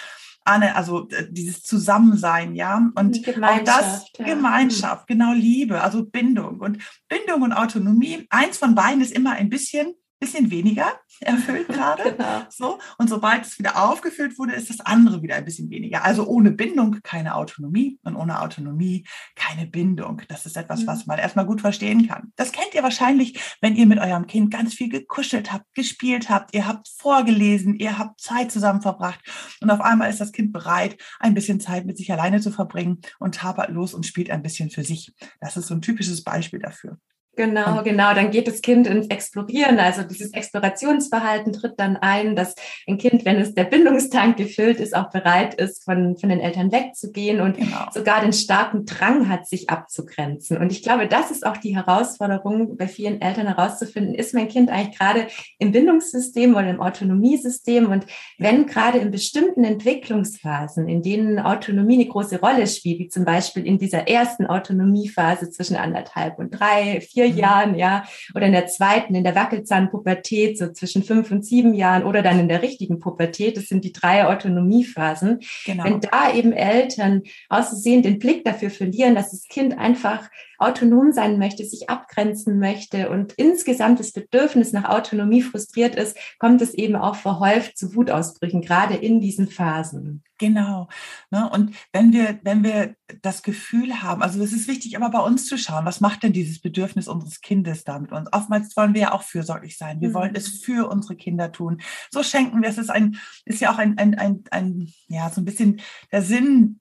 also 0.47 1.09
äh, 1.09 1.27
dieses 1.31 1.63
Zusammensein, 1.63 2.55
ja. 2.55 2.91
Und 2.95 3.27
auch 3.43 3.65
das 3.65 4.07
ja. 4.19 4.25
Gemeinschaft, 4.25 5.07
genau 5.07 5.33
Liebe, 5.33 5.83
also 5.83 6.05
Bindung. 6.05 6.61
Und 6.61 6.83
Bindung 7.09 7.43
und 7.43 7.53
Autonomie, 7.53 8.27
eins 8.31 8.59
von 8.59 8.75
beiden 8.75 9.03
ist 9.03 9.13
immer 9.13 9.33
ein 9.33 9.51
bisschen 9.51 9.95
bisschen 10.19 10.51
weniger 10.51 10.93
erfüllt 11.21 11.69
gerade. 11.69 12.03
genau. 12.13 12.43
So. 12.51 12.79
Und 12.99 13.09
sobald 13.09 13.45
es 13.45 13.59
wieder 13.59 13.83
aufgefüllt 13.83 14.39
wurde, 14.39 14.55
ist 14.55 14.71
das 14.71 14.81
andere 14.81 15.23
wieder 15.23 15.37
ein 15.37 15.45
bisschen 15.45 15.71
weniger. 15.71 16.05
Also 16.05 16.27
ohne 16.27 16.53
Bindung 16.53 17.01
keine 17.03 17.35
Autonomie 17.35 17.99
und 18.03 18.17
ohne 18.17 18.41
Autonomie 18.41 19.07
keine 19.35 19.67
Bindung. 19.67 20.23
Das 20.29 20.47
ist 20.47 20.57
etwas, 20.57 20.83
mhm. 20.83 20.87
was 20.87 21.07
man 21.07 21.19
erstmal 21.19 21.47
gut 21.47 21.61
verstehen 21.61 22.09
kann. 22.09 22.33
Das 22.37 22.53
kennt 22.53 22.75
ihr 22.75 22.83
wahrscheinlich, 22.83 23.39
wenn 23.61 23.77
ihr 23.77 23.87
mit 23.87 23.99
eurem 23.99 24.27
Kind 24.27 24.51
ganz 24.51 24.75
viel 24.75 24.89
gekuschelt 24.89 25.53
habt, 25.53 25.73
gespielt 25.75 26.31
habt, 26.31 26.55
ihr 26.55 26.67
habt 26.67 26.89
vorgelesen, 26.89 27.75
ihr 27.75 27.99
habt 27.99 28.21
Zeit 28.21 28.51
zusammen 28.51 28.83
verbracht 28.83 29.21
und 29.61 29.71
auf 29.71 29.81
einmal 29.81 30.11
ist 30.11 30.21
das 30.21 30.33
Kind 30.33 30.53
bereit, 30.53 31.01
ein 31.21 31.35
bisschen 31.35 31.61
Zeit 31.61 31.87
mit 31.87 31.97
sich 31.97 32.13
alleine 32.13 32.41
zu 32.41 32.51
verbringen 32.51 33.01
und 33.19 33.37
tapert 33.37 33.71
los 33.71 33.95
und 33.95 34.07
spielt 34.07 34.31
ein 34.31 34.43
bisschen 34.43 34.71
für 34.71 34.85
sich. 34.85 35.15
Das 35.41 35.57
ist 35.57 35.67
so 35.67 35.75
ein 35.75 35.83
typisches 35.83 36.25
Beispiel 36.25 36.61
dafür. 36.61 36.99
Genau, 37.37 37.83
genau. 37.83 38.15
Dann 38.15 38.31
geht 38.31 38.49
das 38.49 38.63
Kind 38.63 38.87
ins 38.87 39.09
Explorieren. 39.09 39.79
Also 39.79 40.03
dieses 40.03 40.33
Explorationsverhalten 40.33 41.53
tritt 41.53 41.79
dann 41.79 41.99
ein, 41.99 42.35
dass 42.35 42.55
ein 42.89 42.97
Kind, 42.97 43.27
wenn 43.27 43.37
es 43.37 43.55
der 43.55 43.65
Bindungstank 43.65 44.39
gefüllt 44.39 44.81
ist, 44.81 44.97
auch 44.97 45.11
bereit 45.11 45.55
ist, 45.55 45.85
von, 45.85 46.17
von 46.17 46.31
den 46.31 46.41
Eltern 46.41 46.73
wegzugehen 46.73 47.43
und 47.43 47.59
genau. 47.59 47.91
sogar 47.93 48.23
den 48.23 48.33
starken 48.33 48.87
Drang 48.87 49.29
hat, 49.29 49.47
sich 49.47 49.69
abzugrenzen. 49.69 50.57
Und 50.57 50.73
ich 50.73 50.83
glaube, 50.83 51.09
das 51.09 51.31
ist 51.31 51.45
auch 51.45 51.59
die 51.59 51.77
Herausforderung 51.77 52.79
bei 52.79 52.89
vielen 52.89 53.21
Eltern 53.21 53.47
herauszufinden, 53.47 54.15
ist 54.15 54.33
mein 54.33 54.49
Kind 54.49 54.71
eigentlich 54.71 54.99
gerade 54.99 55.27
im 55.59 55.73
Bindungssystem 55.73 56.55
oder 56.55 56.71
im 56.71 56.81
Autonomiesystem? 56.81 57.91
Und 57.91 58.07
wenn 58.39 58.65
gerade 58.65 58.97
in 58.99 59.11
bestimmten 59.11 59.63
Entwicklungsphasen, 59.65 60.89
in 60.89 61.03
denen 61.03 61.39
Autonomie 61.39 61.97
eine 61.97 62.07
große 62.07 62.41
Rolle 62.41 62.67
spielt, 62.67 62.99
wie 62.99 63.09
zum 63.09 63.27
Beispiel 63.27 63.67
in 63.67 63.77
dieser 63.77 64.09
ersten 64.09 64.47
Autonomiephase 64.47 65.51
zwischen 65.51 65.77
anderthalb 65.77 66.39
und 66.39 66.59
drei, 66.59 67.03
vier. 67.03 67.26
Jahren, 67.27 67.75
ja, 67.75 68.05
oder 68.35 68.47
in 68.47 68.53
der 68.53 68.67
zweiten, 68.67 69.15
in 69.15 69.25
der 69.25 69.35
Wackelzahnpubertät, 69.35 70.59
so 70.59 70.73
zwischen 70.73 71.03
fünf 71.03 71.31
und 71.31 71.45
sieben 71.45 71.75
Jahren 71.75 72.05
oder 72.05 72.23
dann 72.23 72.39
in 72.39 72.49
der 72.49 72.63
richtigen 72.63 72.99
Pubertät, 72.99 73.57
das 73.57 73.67
sind 73.67 73.85
die 73.85 73.93
drei 73.93 74.27
Autonomiephasen. 74.27 75.41
Genau. 75.65 75.85
Wenn 75.85 76.01
da 76.01 76.33
eben 76.33 76.53
Eltern 76.53 77.23
auszusehen 77.49 78.03
den 78.03 78.19
Blick 78.19 78.45
dafür 78.45 78.71
verlieren, 78.71 79.15
dass 79.15 79.31
das 79.31 79.45
Kind 79.49 79.79
einfach 79.79 80.29
autonom 80.59 81.13
sein 81.13 81.39
möchte, 81.39 81.65
sich 81.65 81.91
abgrenzen 81.91 82.59
möchte 82.59 83.11
und 83.11 83.35
insgesamt 83.35 84.01
das 84.01 84.13
Bedürfnis 84.13 84.73
nach 84.73 84.89
Autonomie 84.89 85.43
frustriert 85.43 85.95
ist, 85.95 86.17
kommt 86.39 86.63
es 86.63 86.75
eben 86.75 86.97
auch 86.97 87.17
verhäuft 87.17 87.77
zu 87.77 87.95
Wutausbrüchen, 87.95 88.63
gerade 88.63 88.95
in 88.95 89.21
diesen 89.21 89.49
Phasen. 89.49 90.23
Genau. 90.39 90.89
Ne? 91.31 91.49
Und 91.51 91.75
wenn 91.93 92.13
wir, 92.13 92.39
wenn 92.43 92.63
wir 92.63 92.95
das 93.23 93.43
Gefühl 93.43 94.03
haben, 94.03 94.23
also 94.23 94.43
es 94.43 94.53
ist 94.53 94.69
wichtig, 94.69 94.95
immer 94.95 95.11
bei 95.11 95.21
uns 95.21 95.47
zu 95.47 95.57
schauen, 95.57 95.85
was 95.85 96.01
macht 96.01 96.23
denn 96.23 96.33
dieses 96.33 96.61
Bedürfnis 96.61 97.09
unseres 97.09 97.41
Kindes 97.41 97.85
da 97.85 97.99
mit 97.99 98.13
uns? 98.13 98.29
Oftmals 98.33 98.77
wollen 98.77 98.95
wir 98.95 99.01
ja 99.03 99.13
auch 99.13 99.23
fürsorglich 99.23 99.79
sein. 99.79 100.01
Wir 100.01 100.09
mhm. 100.09 100.15
wollen 100.15 100.35
es 100.35 100.49
für 100.49 100.91
unsere 100.91 101.17
Kinder 101.17 101.53
tun. 101.53 101.81
So 102.11 102.23
schenken 102.23 102.63
wir 102.63 102.69
es. 102.69 102.79
Ist 102.79 102.91
ein, 102.91 103.19
ist 103.45 103.61
ja 103.61 103.73
auch 103.73 103.79
ein, 103.79 103.97
ein, 103.99 104.17
ein, 104.17 104.45
ein, 104.51 104.93
ja, 105.09 105.31
so 105.31 105.41
ein 105.41 105.45
bisschen 105.45 105.81
der 106.11 106.23
Sinn 106.23 106.81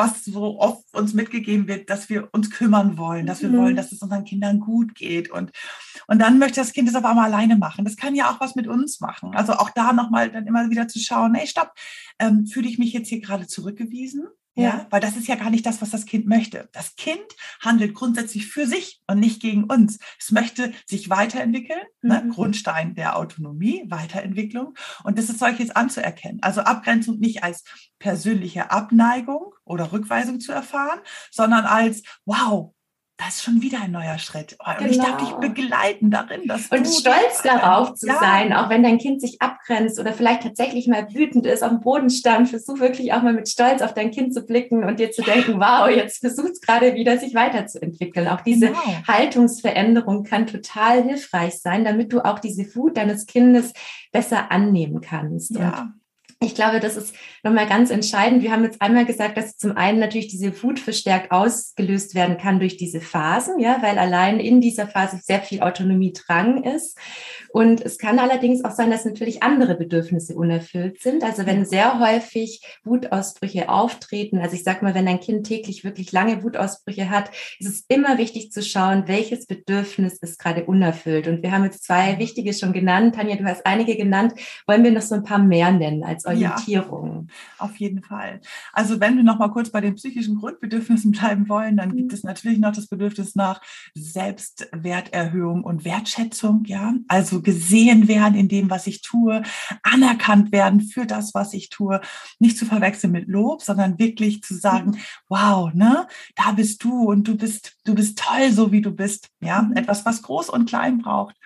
was 0.00 0.24
so 0.24 0.58
oft 0.58 0.94
uns 0.94 1.12
mitgegeben 1.12 1.68
wird, 1.68 1.90
dass 1.90 2.08
wir 2.08 2.30
uns 2.32 2.50
kümmern 2.50 2.96
wollen, 2.96 3.26
dass 3.26 3.42
wir 3.42 3.50
mhm. 3.50 3.58
wollen, 3.58 3.76
dass 3.76 3.92
es 3.92 4.00
unseren 4.00 4.24
Kindern 4.24 4.58
gut 4.58 4.94
geht. 4.94 5.30
Und, 5.30 5.50
und 6.06 6.18
dann 6.20 6.38
möchte 6.38 6.60
das 6.60 6.72
Kind 6.72 6.88
es 6.88 6.94
aber 6.94 7.12
mal 7.12 7.26
alleine 7.26 7.56
machen. 7.56 7.84
Das 7.84 7.96
kann 7.96 8.14
ja 8.14 8.30
auch 8.30 8.40
was 8.40 8.54
mit 8.54 8.66
uns 8.66 9.00
machen. 9.00 9.34
Also 9.34 9.52
auch 9.54 9.68
da 9.68 9.92
nochmal 9.92 10.30
dann 10.30 10.46
immer 10.46 10.70
wieder 10.70 10.88
zu 10.88 10.98
schauen, 10.98 11.34
hey, 11.34 11.46
stopp, 11.46 11.74
ähm, 12.18 12.46
fühle 12.46 12.68
ich 12.68 12.78
mich 12.78 12.94
jetzt 12.94 13.08
hier 13.08 13.20
gerade 13.20 13.46
zurückgewiesen? 13.46 14.26
Ja. 14.62 14.86
weil 14.90 15.00
das 15.00 15.16
ist 15.16 15.28
ja 15.28 15.36
gar 15.36 15.50
nicht 15.50 15.66
das, 15.66 15.80
was 15.82 15.90
das 15.90 16.06
Kind 16.06 16.26
möchte. 16.26 16.68
Das 16.72 16.96
Kind 16.96 17.24
handelt 17.60 17.94
grundsätzlich 17.94 18.46
für 18.46 18.66
sich 18.66 19.00
und 19.06 19.20
nicht 19.20 19.40
gegen 19.40 19.64
uns. 19.64 19.98
Es 20.18 20.30
möchte 20.30 20.72
sich 20.86 21.10
weiterentwickeln, 21.10 21.82
ne? 22.02 22.20
mhm. 22.20 22.28
ne? 22.28 22.34
Grundstein 22.34 22.94
der 22.94 23.16
Autonomie, 23.16 23.84
Weiterentwicklung. 23.88 24.74
Und 25.04 25.18
das 25.18 25.28
ist 25.28 25.38
solches 25.38 25.70
anzuerkennen. 25.70 26.38
Also 26.42 26.62
Abgrenzung 26.62 27.18
nicht 27.18 27.42
als 27.42 27.64
persönliche 27.98 28.70
Abneigung 28.70 29.54
oder 29.64 29.92
Rückweisung 29.92 30.40
zu 30.40 30.52
erfahren, 30.52 31.00
sondern 31.30 31.64
als, 31.64 32.02
wow, 32.24 32.74
das 33.20 33.36
ist 33.36 33.42
schon 33.44 33.60
wieder 33.60 33.82
ein 33.82 33.90
neuer 33.90 34.18
Schritt. 34.18 34.56
Und 34.58 34.78
genau. 34.78 34.90
ich 34.90 34.96
darf 34.98 35.16
dich 35.18 35.28
genau. 35.28 35.40
begleiten 35.40 36.10
darin. 36.10 36.46
Dass 36.46 36.68
und 36.68 36.86
stolz 36.86 37.42
darauf 37.44 37.94
zu 37.94 38.06
ja. 38.06 38.18
sein, 38.18 38.52
auch 38.54 38.70
wenn 38.70 38.82
dein 38.82 38.98
Kind 38.98 39.20
sich 39.20 39.42
abgrenzt 39.42 40.00
oder 40.00 40.14
vielleicht 40.14 40.42
tatsächlich 40.42 40.88
mal 40.88 41.06
wütend 41.12 41.46
ist, 41.46 41.62
auf 41.62 41.68
dem 41.68 41.80
Boden 41.80 42.08
stand, 42.08 42.48
versuch 42.48 42.80
wirklich 42.80 43.12
auch 43.12 43.22
mal 43.22 43.34
mit 43.34 43.48
Stolz 43.48 43.82
auf 43.82 43.92
dein 43.92 44.10
Kind 44.10 44.32
zu 44.32 44.46
blicken 44.46 44.84
und 44.84 45.00
dir 45.00 45.12
zu 45.12 45.22
denken, 45.22 45.60
wow, 45.60 45.88
jetzt 45.88 46.20
versucht 46.20 46.52
es 46.52 46.60
gerade 46.60 46.94
wieder, 46.94 47.18
sich 47.18 47.34
weiterzuentwickeln. 47.34 48.26
Auch 48.26 48.40
diese 48.40 48.68
genau. 48.68 48.80
Haltungsveränderung 49.06 50.24
kann 50.24 50.46
total 50.46 51.02
hilfreich 51.02 51.60
sein, 51.60 51.84
damit 51.84 52.12
du 52.12 52.24
auch 52.24 52.38
diese 52.38 52.74
Wut 52.74 52.96
deines 52.96 53.26
Kindes 53.26 53.74
besser 54.12 54.50
annehmen 54.50 55.00
kannst. 55.02 55.54
Ja. 55.56 55.82
Und 55.82 55.99
ich 56.42 56.54
glaube, 56.54 56.80
das 56.80 56.96
ist 56.96 57.14
nochmal 57.42 57.66
ganz 57.66 57.90
entscheidend. 57.90 58.42
Wir 58.42 58.50
haben 58.50 58.64
jetzt 58.64 58.80
einmal 58.80 59.04
gesagt, 59.04 59.36
dass 59.36 59.58
zum 59.58 59.76
einen 59.76 59.98
natürlich 59.98 60.28
diese 60.28 60.62
Wut 60.62 60.80
verstärkt 60.80 61.32
ausgelöst 61.32 62.14
werden 62.14 62.38
kann 62.38 62.58
durch 62.58 62.78
diese 62.78 63.02
Phasen, 63.02 63.58
ja, 63.58 63.82
weil 63.82 63.98
allein 63.98 64.40
in 64.40 64.62
dieser 64.62 64.86
Phase 64.86 65.18
sehr 65.22 65.40
viel 65.40 65.60
Autonomie 65.60 66.14
Drang 66.14 66.64
ist. 66.64 66.96
Und 67.52 67.82
es 67.82 67.98
kann 67.98 68.18
allerdings 68.18 68.64
auch 68.64 68.70
sein, 68.70 68.90
dass 68.90 69.04
natürlich 69.04 69.42
andere 69.42 69.74
Bedürfnisse 69.74 70.34
unerfüllt 70.34 71.02
sind. 71.02 71.24
Also 71.24 71.44
wenn 71.44 71.66
sehr 71.66 72.00
häufig 72.00 72.62
Wutausbrüche 72.84 73.68
auftreten, 73.68 74.38
also 74.38 74.54
ich 74.54 74.64
sag 74.64 74.80
mal, 74.80 74.94
wenn 74.94 75.08
ein 75.08 75.20
Kind 75.20 75.46
täglich 75.46 75.84
wirklich 75.84 76.10
lange 76.10 76.42
Wutausbrüche 76.42 77.10
hat, 77.10 77.30
ist 77.58 77.68
es 77.68 77.84
immer 77.88 78.16
wichtig 78.16 78.50
zu 78.50 78.62
schauen, 78.62 79.08
welches 79.08 79.44
Bedürfnis 79.44 80.16
ist 80.18 80.38
gerade 80.38 80.64
unerfüllt. 80.64 81.28
Und 81.28 81.42
wir 81.42 81.52
haben 81.52 81.64
jetzt 81.64 81.84
zwei 81.84 82.18
wichtige 82.18 82.54
schon 82.54 82.72
genannt. 82.72 83.16
Tanja, 83.16 83.36
du 83.36 83.44
hast 83.44 83.66
einige 83.66 83.96
genannt. 83.96 84.32
Wollen 84.66 84.84
wir 84.84 84.92
noch 84.92 85.02
so 85.02 85.16
ein 85.16 85.24
paar 85.24 85.38
mehr 85.38 85.70
nennen 85.70 86.02
als 86.02 86.29
Orientierung. 86.30 87.28
Ja, 87.28 87.64
auf 87.64 87.76
jeden 87.76 88.02
Fall. 88.02 88.40
Also 88.72 89.00
wenn 89.00 89.16
wir 89.16 89.22
noch 89.22 89.38
mal 89.38 89.50
kurz 89.50 89.70
bei 89.70 89.80
den 89.80 89.94
psychischen 89.94 90.36
Grundbedürfnissen 90.36 91.12
bleiben 91.12 91.48
wollen, 91.48 91.76
dann 91.76 91.96
gibt 91.96 92.12
mhm. 92.12 92.14
es 92.14 92.24
natürlich 92.24 92.58
noch 92.58 92.72
das 92.72 92.86
Bedürfnis 92.86 93.34
nach 93.34 93.60
Selbstwerterhöhung 93.94 95.64
und 95.64 95.84
Wertschätzung. 95.84 96.64
Ja, 96.64 96.94
also 97.08 97.42
gesehen 97.42 98.08
werden 98.08 98.34
in 98.34 98.48
dem, 98.48 98.70
was 98.70 98.86
ich 98.86 99.02
tue, 99.02 99.42
anerkannt 99.82 100.52
werden 100.52 100.80
für 100.80 101.06
das, 101.06 101.34
was 101.34 101.54
ich 101.54 101.68
tue, 101.68 102.00
nicht 102.38 102.56
zu 102.56 102.66
verwechseln 102.66 103.12
mit 103.12 103.28
Lob, 103.28 103.62
sondern 103.62 103.98
wirklich 103.98 104.42
zu 104.42 104.54
sagen, 104.54 104.90
mhm. 104.90 104.98
wow, 105.28 105.72
ne, 105.74 106.06
da 106.36 106.52
bist 106.52 106.82
du 106.84 107.10
und 107.10 107.26
du 107.26 107.36
bist, 107.36 107.76
du 107.84 107.94
bist 107.94 108.18
toll, 108.18 108.50
so 108.50 108.72
wie 108.72 108.80
du 108.80 108.90
bist. 108.90 109.28
Ja, 109.40 109.62
mhm. 109.62 109.76
etwas, 109.76 110.04
was 110.04 110.22
groß 110.22 110.50
und 110.50 110.68
klein 110.68 110.98
braucht. 110.98 111.36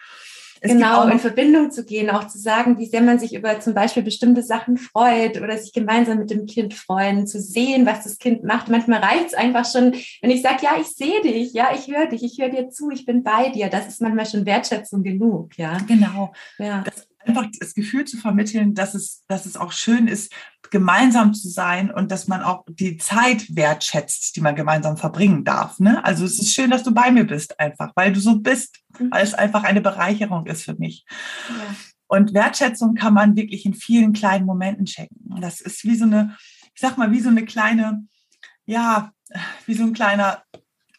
Es 0.65 0.73
genau, 0.73 1.07
in 1.09 1.19
Verbindung 1.19 1.71
zu 1.71 1.85
gehen, 1.85 2.09
auch 2.09 2.27
zu 2.27 2.39
sagen, 2.39 2.79
wie 2.79 2.87
sehr 2.87 3.03
man 3.03 3.19
sich 3.19 3.35
über 3.35 3.61
zum 3.61 3.75
Beispiel 3.75 4.03
bestimmte 4.03 4.43
Sachen 4.43 4.79
freut 4.79 5.39
oder 5.39 5.59
sich 5.59 5.75
gemeinsam 5.75 6.21
mit 6.21 6.31
dem 6.31 6.47
Kind 6.47 6.73
freuen, 6.73 7.27
zu 7.27 7.39
sehen, 7.39 7.85
was 7.85 8.05
das 8.05 8.17
Kind 8.17 8.45
macht. 8.45 8.71
Manchmal 8.71 9.01
reicht 9.01 9.27
es 9.27 9.35
einfach 9.35 9.71
schon, 9.71 9.93
wenn 10.23 10.31
ich 10.31 10.41
sage, 10.41 10.61
ja, 10.63 10.71
ich 10.81 10.87
sehe 10.87 11.21
dich, 11.21 11.53
ja, 11.53 11.69
ich 11.75 11.95
höre 11.95 12.07
dich, 12.07 12.23
ich 12.23 12.39
höre 12.41 12.49
dir 12.49 12.71
zu, 12.71 12.91
ich 12.91 13.05
bin 13.05 13.23
bei 13.23 13.51
dir. 13.51 13.69
Das 13.69 13.87
ist 13.89 14.01
manchmal 14.01 14.25
schon 14.25 14.47
Wertschätzung 14.47 15.03
genug, 15.03 15.59
ja. 15.59 15.77
Genau. 15.87 16.33
Ja. 16.59 16.83
Das 16.83 17.07
einfach 17.27 17.47
das 17.59 17.75
Gefühl 17.75 18.05
zu 18.05 18.17
vermitteln, 18.17 18.75
dass 18.75 18.95
es, 18.95 19.25
dass 19.29 19.47
es 19.47 19.57
auch 19.57 19.73
schön 19.73 20.09
ist, 20.09 20.33
gemeinsam 20.75 21.35
zu 21.35 21.49
sein 21.49 21.89
und 21.89 22.11
dass 22.11 22.27
man 22.27 22.43
auch 22.43 22.65
die 22.69 22.97
Zeit 22.97 23.47
wertschätzt, 23.55 24.35
die 24.35 24.41
man 24.41 24.57
gemeinsam 24.57 24.97
verbringen 24.97 25.45
darf. 25.45 25.79
Ne? 25.79 26.05
Also 26.05 26.25
es 26.25 26.41
ist 26.41 26.53
schön, 26.53 26.73
dass 26.73 26.83
du 26.83 26.93
bei 26.93 27.13
mir 27.13 27.25
bist 27.25 27.61
einfach, 27.61 27.93
weil 27.95 28.13
du 28.13 28.19
so 28.19 28.41
bist, 28.41 28.81
mhm. 28.99 29.13
weil 29.13 29.23
es 29.23 29.35
einfach 29.35 29.63
eine 29.63 29.81
Bereicherung 29.81 30.47
ist 30.47 30.65
für 30.65 30.75
mich. 30.75 31.07
Ja. 31.49 31.77
Und 32.09 32.35
Wertschätzung 32.35 32.97
kann 32.97 33.15
man 33.15 33.37
wirklich 33.37 33.65
in 33.65 33.75
vielen 33.75 34.13
kleinen 34.15 34.47
Momenten 34.47 34.85
checken. 34.85 35.37
Das 35.41 35.61
ist 35.61 35.85
wie 35.85 35.95
so 35.95 36.07
eine, 36.07 36.37
ich 36.75 36.81
sag 36.81 36.99
mal, 36.99 37.13
wie 37.13 37.21
so 37.21 37.29
eine 37.29 37.45
kleine, 37.45 38.09
ja, 38.67 39.13
wie 39.67 39.75
so 39.75 39.85
ein 39.85 39.93
kleiner 39.93 40.43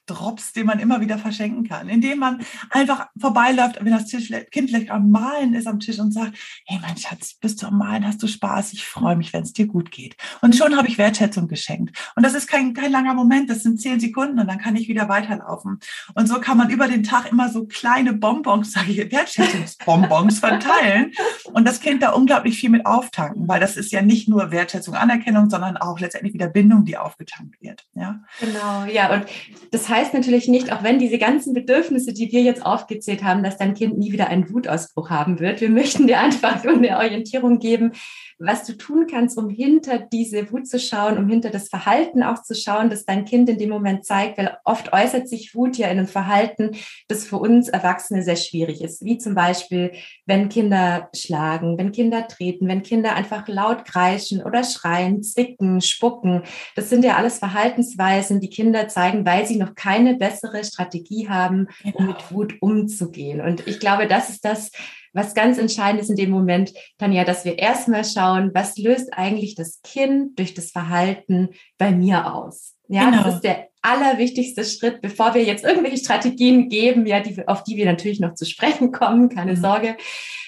Drops, 0.06 0.54
den 0.54 0.66
man 0.66 0.80
immer 0.80 1.02
wieder 1.02 1.18
verschenken 1.18 1.68
kann, 1.68 1.90
indem 1.90 2.20
man 2.20 2.46
einfach 2.70 3.08
vorbeiläuft, 3.20 3.84
wenn 3.84 3.92
das 3.92 4.10
Kind 4.52 4.70
vielleicht 4.70 4.92
am 4.92 5.10
Malen 5.10 5.54
ist 5.54 5.68
am 5.68 5.80
Tisch 5.80 6.00
und 6.00 6.12
sagt, 6.12 6.38
hey 6.66 6.80
mein 6.82 6.98
Schatz, 6.98 7.36
bist 7.36 7.62
du 7.62 7.68
am 7.68 7.78
Malen, 7.78 8.06
hast 8.06 8.22
du 8.22 8.28
Spaß, 8.28 8.74
ich 8.74 8.86
freue 8.86 9.16
mich, 9.16 9.34
wenn 9.34 9.44
es 9.44 9.54
dir 9.54 9.68
gut 9.68 9.92
geht. 9.92 10.16
Und 10.42 10.56
schon 10.56 10.78
habe 10.78 10.88
ich 10.88 10.98
Wertschätzung 10.98 11.48
geschenkt. 11.48 11.98
Und 12.16 12.24
das 12.24 12.34
ist 12.34 12.48
kein, 12.48 12.74
kein 12.74 12.92
langer 12.92 13.14
Moment, 13.14 13.50
das 13.50 13.64
sind 13.64 13.80
zehn 13.80 14.00
Sekunden 14.00 14.40
und 14.40 14.48
dann 14.48 14.60
kann 14.60 14.76
ich 14.76 14.88
wieder 14.88 15.10
weiterlaufen. 15.10 15.80
Und 16.14 16.28
so 16.28 16.40
kann 16.40 16.58
man 16.58 16.70
über 16.70 16.88
den 16.88 17.04
Tag 17.04 17.32
immer 17.32 17.50
so 17.50 17.66
kleine 17.66 18.14
Bonbons, 18.14 18.72
sage 18.74 18.92
ich, 18.92 19.12
Wertschätzungsbonbons 19.12 20.40
verteilen 20.40 21.12
und 21.54 21.66
das 21.66 21.80
Kind 21.80 22.04
da 22.04 22.12
unglaublich 22.12 22.58
viel 22.58 22.70
mit 22.70 22.86
auftanken, 22.86 23.48
weil 23.48 23.60
das 23.60 23.78
ist 23.78 23.92
ja 23.92 24.02
nicht 24.02 24.28
nur 24.28 24.52
Wertschätzung, 24.52 24.96
Anerkennung, 24.96 25.50
sondern 25.50 25.78
auch 25.78 26.00
letztendlich 26.00 26.34
wieder 26.34 26.48
Bindung, 26.48 26.86
die 26.86 26.98
aufgetankt 26.98 27.62
wird. 27.62 27.86
Ja? 27.94 28.24
Genau, 28.40 28.86
ja. 28.86 29.14
Und 29.14 29.26
das 29.72 29.90
heißt, 29.90 29.95
heißt 29.96 30.14
natürlich 30.14 30.50
nicht, 30.50 30.74
auch 30.74 30.84
wenn 30.84 31.00
diese 31.00 31.18
ganzen 31.18 31.54
Bedürfnisse, 31.54 32.12
die 32.12 32.30
wir 32.32 32.42
jetzt 32.42 32.66
aufgezählt 32.66 33.24
haben, 33.24 33.44
dass 33.44 33.58
dein 33.58 33.74
Kind 33.74 33.98
nie 33.98 34.12
wieder 34.12 34.28
einen 34.28 34.52
Wutausbruch 34.52 35.10
haben 35.10 35.40
wird. 35.40 35.62
Wir 35.62 35.70
möchten 35.70 36.06
dir 36.06 36.20
einfach 36.20 36.64
nur 36.64 36.74
eine 36.74 36.98
Orientierung 36.98 37.60
geben, 37.60 37.94
was 38.38 38.66
du 38.66 38.74
tun 38.74 39.08
kannst, 39.10 39.38
um 39.38 39.50
hinter 39.50 39.98
diese 39.98 40.52
Wut 40.52 40.68
zu 40.68 40.78
schauen, 40.78 41.18
um 41.18 41.30
hinter 41.30 41.50
das 41.50 41.70
Verhalten 41.70 42.22
auch 42.22 42.44
zu 42.44 42.54
schauen, 42.54 42.90
das 42.90 43.06
dein 43.06 43.24
Kind 43.24 43.48
in 43.50 43.58
dem 43.58 43.70
Moment 43.70 44.04
zeigt, 44.04 44.38
weil 44.38 44.58
oft 44.66 44.92
äußert 44.92 45.30
sich 45.30 45.56
Wut 45.56 45.78
ja 45.78 45.88
in 45.88 46.00
einem 46.00 46.08
Verhalten, 46.08 46.72
das 47.08 47.26
für 47.26 47.38
uns 47.38 47.70
Erwachsene 47.70 48.24
sehr 48.24 48.36
schwierig 48.36 48.82
ist, 48.82 49.06
wie 49.06 49.18
zum 49.18 49.36
Beispiel, 49.36 49.94
wenn 50.26 50.50
Kinder 50.50 51.10
schlagen, 51.16 51.78
wenn 51.78 51.94
Kinder 51.94 52.28
treten, 52.28 52.68
wenn 52.68 52.84
Kinder 52.84 53.16
einfach 53.16 53.48
laut 53.48 53.86
kreischen 53.86 54.44
oder 54.44 54.66
schreien, 54.66 55.24
zwicken, 55.24 55.80
spucken. 55.80 56.44
Das 56.76 56.90
sind 56.90 57.06
ja 57.06 57.16
alles 57.16 57.40
Verhaltensweisen, 57.40 58.42
die 58.42 58.50
Kinder 58.50 58.90
zeigen, 58.90 59.26
weil 59.26 59.46
sie 59.46 59.56
noch 59.56 59.76
keine 59.86 60.16
bessere 60.16 60.64
Strategie 60.64 61.30
haben, 61.30 61.68
um 61.84 61.92
genau. 61.92 62.08
mit 62.08 62.32
Wut 62.32 62.56
umzugehen. 62.60 63.40
Und 63.40 63.68
ich 63.68 63.80
glaube, 63.80 64.08
das 64.08 64.32
ist 64.32 64.44
das, 64.44 64.72
was 65.14 65.36
ganz 65.36 65.60
entscheidend 65.60 66.02
ist 66.02 66.10
in 66.10 66.16
dem 66.16 66.32
Moment, 66.32 66.74
Tanja, 66.98 67.24
dass 67.24 67.46
wir 67.46 67.60
erstmal 67.60 68.04
schauen, 68.04 68.50
was 68.56 68.78
löst 68.78 69.14
eigentlich 69.14 69.54
das 69.54 69.82
Kind 69.84 70.40
durch 70.40 70.56
das 70.56 70.72
Verhalten 70.72 71.50
bei 71.78 71.92
mir 71.92 72.34
aus? 72.34 72.76
Ja, 72.88 73.12
genau. 73.12 73.24
das 73.24 73.36
ist 73.36 73.44
der 73.44 73.68
allerwichtigste 73.84 74.66
Schritt, 74.66 75.02
bevor 75.02 75.36
wir 75.36 75.44
jetzt 75.44 75.64
irgendwelche 75.64 76.04
Strategien 76.04 76.68
geben, 76.68 77.06
ja, 77.06 77.20
die, 77.20 77.48
auf 77.48 77.64
die 77.64 77.78
wir 77.78 77.86
natürlich 77.86 78.20
noch 78.20 78.34
zu 78.34 78.46
sprechen 78.46 78.92
kommen, 78.92 79.30
keine 79.30 79.54
mhm. 79.54 79.62
Sorge. 79.62 79.98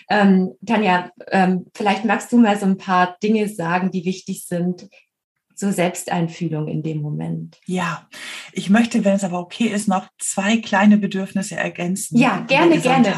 Ähm, 0.10 0.54
Tanja, 0.66 1.12
ähm, 1.32 1.68
vielleicht 1.76 2.06
magst 2.06 2.32
du 2.32 2.38
mal 2.38 2.58
so 2.58 2.66
ein 2.66 2.78
paar 2.78 3.18
Dinge 3.22 3.48
sagen, 3.50 3.92
die 3.92 4.04
wichtig 4.04 4.46
sind 4.46 4.88
zur 5.58 5.74
Selbsteinfühlung 5.74 6.68
in 6.68 6.84
dem 6.84 7.02
Moment. 7.02 7.60
Ja, 7.66 8.08
ich 8.54 8.70
möchte, 8.70 9.04
wenn 9.04 9.16
es 9.16 9.24
aber 9.24 9.40
okay 9.40 9.66
ist, 9.66 9.88
noch 9.88 10.08
zwei 10.20 10.58
kleine 10.58 10.98
Bedürfnisse 10.98 11.56
ergänzen. 11.56 12.18
Ja, 12.18 12.46
gerne, 12.48 12.80
gerne. 12.80 13.14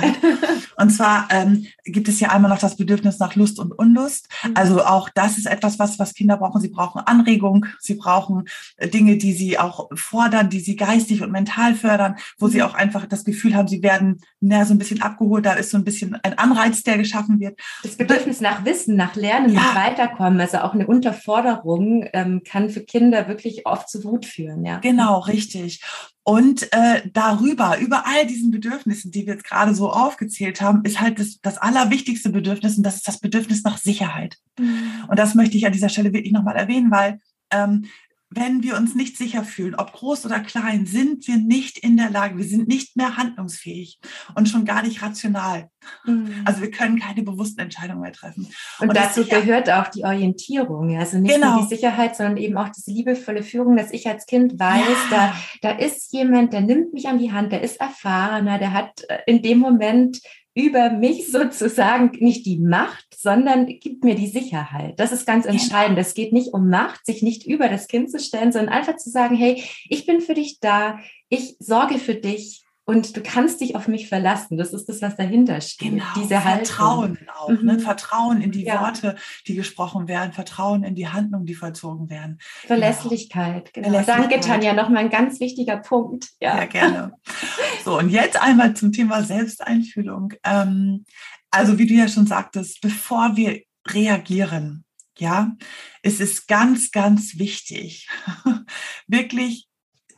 Und 0.80 0.92
zwar 0.92 1.28
ähm, 1.30 1.66
gibt 1.84 2.08
es 2.08 2.20
ja 2.20 2.30
einmal 2.30 2.50
noch 2.50 2.60
das 2.60 2.78
Bedürfnis 2.78 3.20
nach 3.20 3.36
Lust 3.36 3.60
und 3.60 3.72
Unlust. 3.72 4.30
Mhm. 4.44 4.52
Also 4.56 4.84
auch 4.84 5.10
das 5.10 5.38
ist 5.38 5.46
etwas, 5.46 5.78
was, 5.78 6.00
was 6.00 6.14
Kinder 6.14 6.38
brauchen. 6.38 6.62
Sie 6.62 6.70
brauchen 6.70 7.02
Anregung, 7.02 7.66
sie 7.80 7.96
brauchen 7.96 8.46
äh, 8.78 8.88
Dinge, 8.88 9.18
die 9.18 9.34
sie 9.34 9.60
auch 9.60 9.90
fordern, 9.94 10.50
die 10.50 10.62
sie 10.62 10.76
geistig 10.76 11.22
und 11.22 11.32
mental 11.32 11.76
fördern, 11.76 12.16
wo 12.38 12.48
mhm. 12.48 12.52
sie 12.52 12.64
auch 12.64 12.74
einfach 12.76 13.06
das 13.06 13.26
Gefühl 13.26 13.56
haben, 13.56 13.68
sie 13.68 13.84
werden 13.84 14.22
na, 14.40 14.66
so 14.66 14.74
ein 14.74 14.78
bisschen 14.78 15.02
abgeholt. 15.02 15.46
Da 15.46 15.54
ist 15.54 15.72
so 15.72 15.78
ein 15.78 15.84
bisschen 15.84 16.16
ein 16.24 16.38
Anreiz, 16.38 16.84
der 16.84 16.98
geschaffen 16.98 17.40
wird. 17.40 17.60
Das 17.84 17.98
Bedürfnis 17.98 18.40
nach 18.40 18.64
Wissen, 18.64 18.96
nach 18.96 19.16
Lernen, 19.16 19.54
ja. 19.54 19.60
nach 19.60 19.76
Weiterkommen, 19.76 20.40
also 20.40 20.60
auch 20.60 20.74
eine 20.74 20.88
Unterforderung 20.88 22.08
ähm, 22.14 22.42
kann 22.46 22.70
für 22.70 22.82
Kinder 22.82 23.28
wirklich 23.28 23.66
oft 23.66 23.90
zu 23.90 24.04
Wut 24.06 24.26
führen. 24.26 24.64
Ja. 24.64 24.80
Genau, 24.80 25.20
richtig. 25.20 25.82
Und 26.30 26.72
äh, 26.74 27.02
darüber, 27.12 27.80
über 27.80 28.06
all 28.06 28.28
diesen 28.28 28.52
Bedürfnissen, 28.52 29.10
die 29.10 29.26
wir 29.26 29.34
jetzt 29.34 29.46
gerade 29.46 29.74
so 29.74 29.90
aufgezählt 29.92 30.62
haben, 30.62 30.86
ist 30.86 31.02
halt 31.02 31.18
das, 31.18 31.42
das 31.42 31.58
allerwichtigste 31.58 32.30
Bedürfnis 32.30 32.78
und 32.78 32.84
das 32.84 32.98
ist 32.98 33.08
das 33.08 33.20
Bedürfnis 33.20 33.64
nach 33.64 33.80
Sicherheit. 33.80 34.38
Mhm. 34.60 35.06
Und 35.08 35.18
das 35.18 35.34
möchte 35.34 35.58
ich 35.58 35.66
an 35.66 35.72
dieser 35.72 35.90
Stelle 35.90 36.14
wirklich 36.14 36.32
nochmal 36.32 36.56
erwähnen, 36.56 36.92
weil 36.92 37.20
ähm, 37.50 37.86
wenn 38.32 38.62
wir 38.62 38.78
uns 38.78 38.94
nicht 38.96 39.18
sicher 39.18 39.44
fühlen, 39.44 39.76
ob 39.76 39.92
groß 39.92 40.26
oder 40.26 40.40
klein, 40.40 40.86
sind 40.86 41.28
wir 41.28 41.38
nicht 41.38 41.80
in 41.80 41.98
der 41.98 42.12
Lage, 42.12 42.38
wir 42.38 42.46
sind 42.46 42.68
nicht 42.68 42.96
mehr 42.96 43.18
handlungsfähig 43.18 44.00
und 44.36 44.48
schon 44.48 44.66
gar 44.66 44.84
nicht 44.84 45.02
rational. 45.02 45.70
Mhm. 46.06 46.44
Also 46.46 46.62
wir 46.62 46.70
können 46.70 47.00
keine 47.00 47.24
bewussten 47.24 47.62
Entscheidungen 47.62 48.02
mehr 48.02 48.14
treffen. 48.14 48.48
Und, 48.80 48.90
und 48.90 48.96
dazu 48.96 49.26
gehört 49.26 49.70
auch 49.72 49.88
die 49.88 50.04
Orientierung, 50.04 50.96
also 50.96 51.18
nicht 51.18 51.34
genau. 51.34 51.56
nur 51.56 51.62
die 51.64 51.76
Sicherheit, 51.76 52.16
sondern 52.16 52.38
eben 52.38 52.58
auch 52.58 52.70
diese 52.70 52.92
liebevolle 52.92 53.42
Führung, 53.42 53.76
dass 53.76 53.92
ich 53.92 54.08
als 54.08 54.28
Kind 54.28 54.60
weiß, 54.60 54.98
ja. 55.12 55.34
da, 55.62 55.70
da 55.72 55.78
ist 55.78 56.14
jemand, 56.14 56.54
der 56.54 56.62
nimmt 56.62 56.94
mich 56.94 57.08
an 57.08 57.18
die 57.18 57.32
Hand, 57.32 57.52
der 57.52 57.62
ist 57.62 57.80
erfahrener, 57.80 58.60
der 58.60 58.74
hat 58.74 59.04
äh, 59.10 59.20
in 59.26 59.42
dem 59.42 59.58
Moment 59.58 60.20
über 60.60 60.90
mich 60.90 61.32
sozusagen 61.32 62.12
nicht 62.20 62.46
die 62.46 62.60
Macht, 62.60 63.06
sondern 63.16 63.66
gibt 63.68 64.04
mir 64.04 64.16
die 64.16 64.28
Sicherheit. 64.28 65.00
Das 65.00 65.12
ist 65.12 65.26
ganz 65.26 65.46
entscheidend. 65.46 65.98
Es 65.98 66.14
geht 66.14 66.34
nicht 66.34 66.54
um 66.54 66.70
Macht, 66.70 67.06
sich 67.06 67.24
nicht 67.24 67.46
über 67.46 67.70
das 67.70 67.88
Kind 67.88 68.12
zu 68.12 68.20
stellen, 68.20 68.52
sondern 68.52 68.74
einfach 68.74 68.98
zu 68.98 69.10
sagen, 69.10 69.36
hey, 69.36 69.64
ich 69.88 70.06
bin 70.06 70.22
für 70.22 70.34
dich 70.34 70.60
da, 70.60 71.00
ich 71.30 71.56
sorge 71.60 71.98
für 71.98 72.16
dich 72.16 72.64
und 72.90 73.16
du 73.16 73.22
kannst 73.22 73.62
dich 73.62 73.76
auf 73.76 73.88
mich 73.88 74.10
verlassen. 74.10 74.58
Das 74.58 74.74
ist 74.74 74.90
das, 74.90 75.04
was 75.04 75.16
dahinter 75.16 75.62
steht. 75.62 75.92
Genau, 75.92 76.06
Diese 76.16 76.42
Vertrauen 76.42 77.20
auch. 77.38 77.50
Ne? 77.50 77.58
Mhm. 77.60 77.66
Ne? 77.66 77.80
Vertrauen 77.80 78.42
in 78.42 78.52
die 78.52 78.66
ja. 78.66 78.82
Worte, 78.82 79.16
die 79.46 79.54
gesprochen 79.54 80.08
werden. 80.08 80.34
Vertrauen 80.34 80.84
in 80.84 80.96
die 80.96 81.08
Handlungen, 81.08 81.46
die 81.46 81.54
vollzogen 81.54 82.10
werden. 82.10 82.40
Verlässlichkeit. 82.66 83.76
Genau. 83.76 83.90
genau. 83.90 84.02
Danke, 84.04 84.40
Tanja. 84.40 84.74
Nochmal 84.74 85.04
ein 85.04 85.12
ganz 85.12 85.40
wichtiger 85.40 85.78
Punkt. 85.78 86.30
Ja, 86.42 86.58
ja 86.58 86.66
gerne. 86.66 87.14
So, 87.90 87.98
und 87.98 88.10
jetzt 88.10 88.40
einmal 88.40 88.76
zum 88.76 88.92
Thema 88.92 89.24
Selbsteinfühlung. 89.24 90.36
Ähm, 90.44 91.06
also, 91.50 91.80
wie 91.80 91.88
du 91.88 91.96
ja 91.96 92.08
schon 92.08 92.28
sagtest, 92.28 92.82
bevor 92.82 93.36
wir 93.36 93.64
reagieren, 93.88 94.86
ja, 95.18 95.56
es 96.04 96.20
ist 96.20 96.48
ganz, 96.48 96.92
ganz 96.92 97.40
wichtig, 97.40 98.08
wirklich 99.08 99.68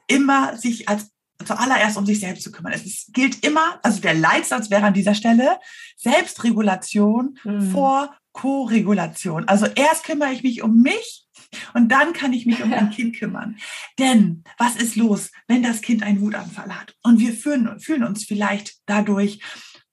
immer 0.08 0.58
sich 0.58 0.90
als 0.90 1.12
zuallererst 1.46 1.96
um 1.96 2.06
sich 2.06 2.20
selbst 2.20 2.44
zu 2.44 2.52
kümmern. 2.52 2.74
Es 2.74 3.10
gilt 3.14 3.46
immer, 3.46 3.80
also 3.84 4.02
der 4.02 4.16
Leitsatz 4.16 4.70
wäre 4.70 4.84
an 4.84 4.94
dieser 4.94 5.16
Stelle 5.16 5.58
Selbstregulation 5.96 7.40
mhm. 7.46 7.72
vor 7.72 8.14
Co-Regulation. 8.34 9.48
Also 9.48 9.66
erst 9.66 10.06
kümmere 10.06 10.32
ich 10.32 10.44
mich 10.44 10.62
um 10.62 10.82
mich 10.82 11.26
und 11.74 11.90
dann 11.90 12.14
kann 12.14 12.34
ich 12.34 12.46
mich 12.46 12.64
um 12.64 12.70
mein 12.70 12.90
Kind 12.92 13.16
kümmern. 13.18 13.58
Denn 14.00 14.44
was 14.58 14.76
ist 14.76 14.96
los, 14.96 15.32
wenn 15.48 15.64
das 15.64 15.82
Kind 15.82 16.04
einen 16.04 16.22
Wutanfall 16.22 16.76
hat 16.78 16.96
und 17.04 17.20
wir 17.20 17.34
fühlen, 17.34 17.80
fühlen 17.80 18.04
uns 18.04 18.26
vielleicht 18.26 18.78
dadurch 18.86 19.40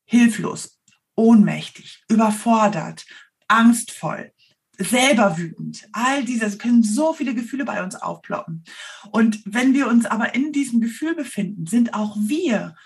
hilflos, 0.05 0.79
ohnmächtig, 1.17 2.03
überfordert, 2.09 3.05
angstvoll, 3.49 4.33
selber 4.79 5.37
wütend. 5.37 5.89
All 5.93 6.25
diese 6.25 6.57
können 6.57 6.83
so 6.83 7.13
viele 7.13 7.35
Gefühle 7.35 7.65
bei 7.65 7.83
uns 7.83 7.97
aufploppen. 7.97 8.65
Und 9.11 9.41
wenn 9.45 9.75
wir 9.75 9.89
uns 9.89 10.07
aber 10.07 10.35
in 10.35 10.53
diesem 10.53 10.81
Gefühl 10.81 11.15
befinden, 11.15 11.67
sind 11.67 11.95
auch 11.95 12.17
wir 12.21 12.77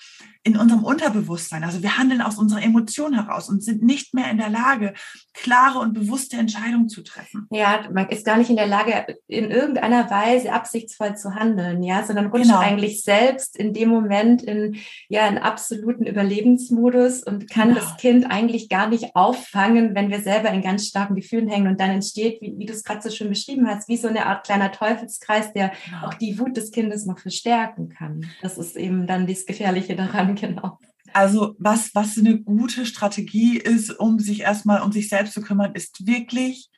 in 0.45 0.57
unserem 0.57 0.83
Unterbewusstsein. 0.83 1.63
Also 1.63 1.83
wir 1.83 1.99
handeln 1.99 2.21
aus 2.21 2.37
unserer 2.37 2.63
Emotion 2.63 3.15
heraus 3.15 3.49
und 3.49 3.63
sind 3.63 3.83
nicht 3.83 4.13
mehr 4.13 4.29
in 4.31 4.39
der 4.39 4.51
Lage, 4.51 4.93
klare 5.35 5.79
und 5.79 5.95
bewusste 5.95 6.37
Entscheidungen 6.37 6.89
zu 6.89 7.03
treffen. 7.03 7.47
Ja, 7.51 7.89
man 7.93 8.09
ist 8.09 8.27
gar 8.27 8.37
nicht 8.37 8.51
in 8.51 8.57
der 8.57 8.67
Lage, 8.67 9.19
in 9.29 9.51
irgendeiner 9.51 10.11
Weise 10.11 10.53
absichtsvoll 10.53 11.17
zu 11.17 11.37
handeln, 11.37 11.83
ja, 11.85 12.05
sondern 12.05 12.27
rutscht 12.27 12.47
genau. 12.47 12.59
eigentlich 12.59 13.05
selbst 13.05 13.57
in 13.57 13.73
dem 13.73 13.89
Moment 13.89 14.43
in 14.43 14.77
ja 15.09 15.27
einen 15.27 15.39
absoluten 15.39 16.07
Überlebensmodus 16.07 17.23
und 17.23 17.49
kann 17.49 17.69
genau. 17.69 17.81
das 17.81 17.97
Kind 17.99 18.29
eigentlich 18.29 18.69
gar 18.69 18.89
nicht 18.89 19.15
auffangen, 19.15 19.95
wenn 19.95 20.11
wir 20.11 20.23
selber 20.23 20.51
in 20.51 20.63
ganz 20.63 20.89
starken 20.89 21.15
Gefühlen 21.15 21.49
hängen 21.49 21.69
und 21.69 21.81
dann 21.81 21.91
entsteht, 21.91 22.41
wie, 22.41 22.55
wie 22.59 22.67
du 22.67 22.73
es 22.73 22.83
gerade 22.83 23.01
so 23.01 23.11
schön 23.11 23.29
beschrieben 23.29 23.69
hast, 23.69 23.89
wie 23.89 23.97
so 23.97 24.09
eine 24.09 24.27
Art 24.27 24.45
kleiner 24.45 24.73
Teufelskreis, 24.73 25.53
der 25.53 25.71
genau. 25.85 26.09
auch 26.09 26.15
die 26.15 26.37
Wut 26.41 26.57
des 26.57 26.73
Kindes 26.73 27.07
noch 27.07 27.21
verstärken 27.21 27.91
kann. 27.91 28.27
Das 28.43 28.59
ist 28.59 28.77
eben 28.77 29.07
dann 29.07 29.29
das 29.29 29.47
Gefährliche 29.47 29.95
daran. 29.95 30.32
genau. 30.41 30.79
Also 31.13 31.55
was, 31.59 31.95
was 31.95 32.17
eine 32.17 32.41
gute 32.41 32.87
Strategie 32.87 33.59
ist, 33.59 33.91
um 33.91 34.19
sich 34.19 34.41
erstmal 34.41 34.83
um 34.83 34.93
sich 34.93 35.09
selbst 35.09 35.35
zu 35.35 35.43
kümmern, 35.43 35.75
ist 35.75 36.07
wirklich 36.07 36.71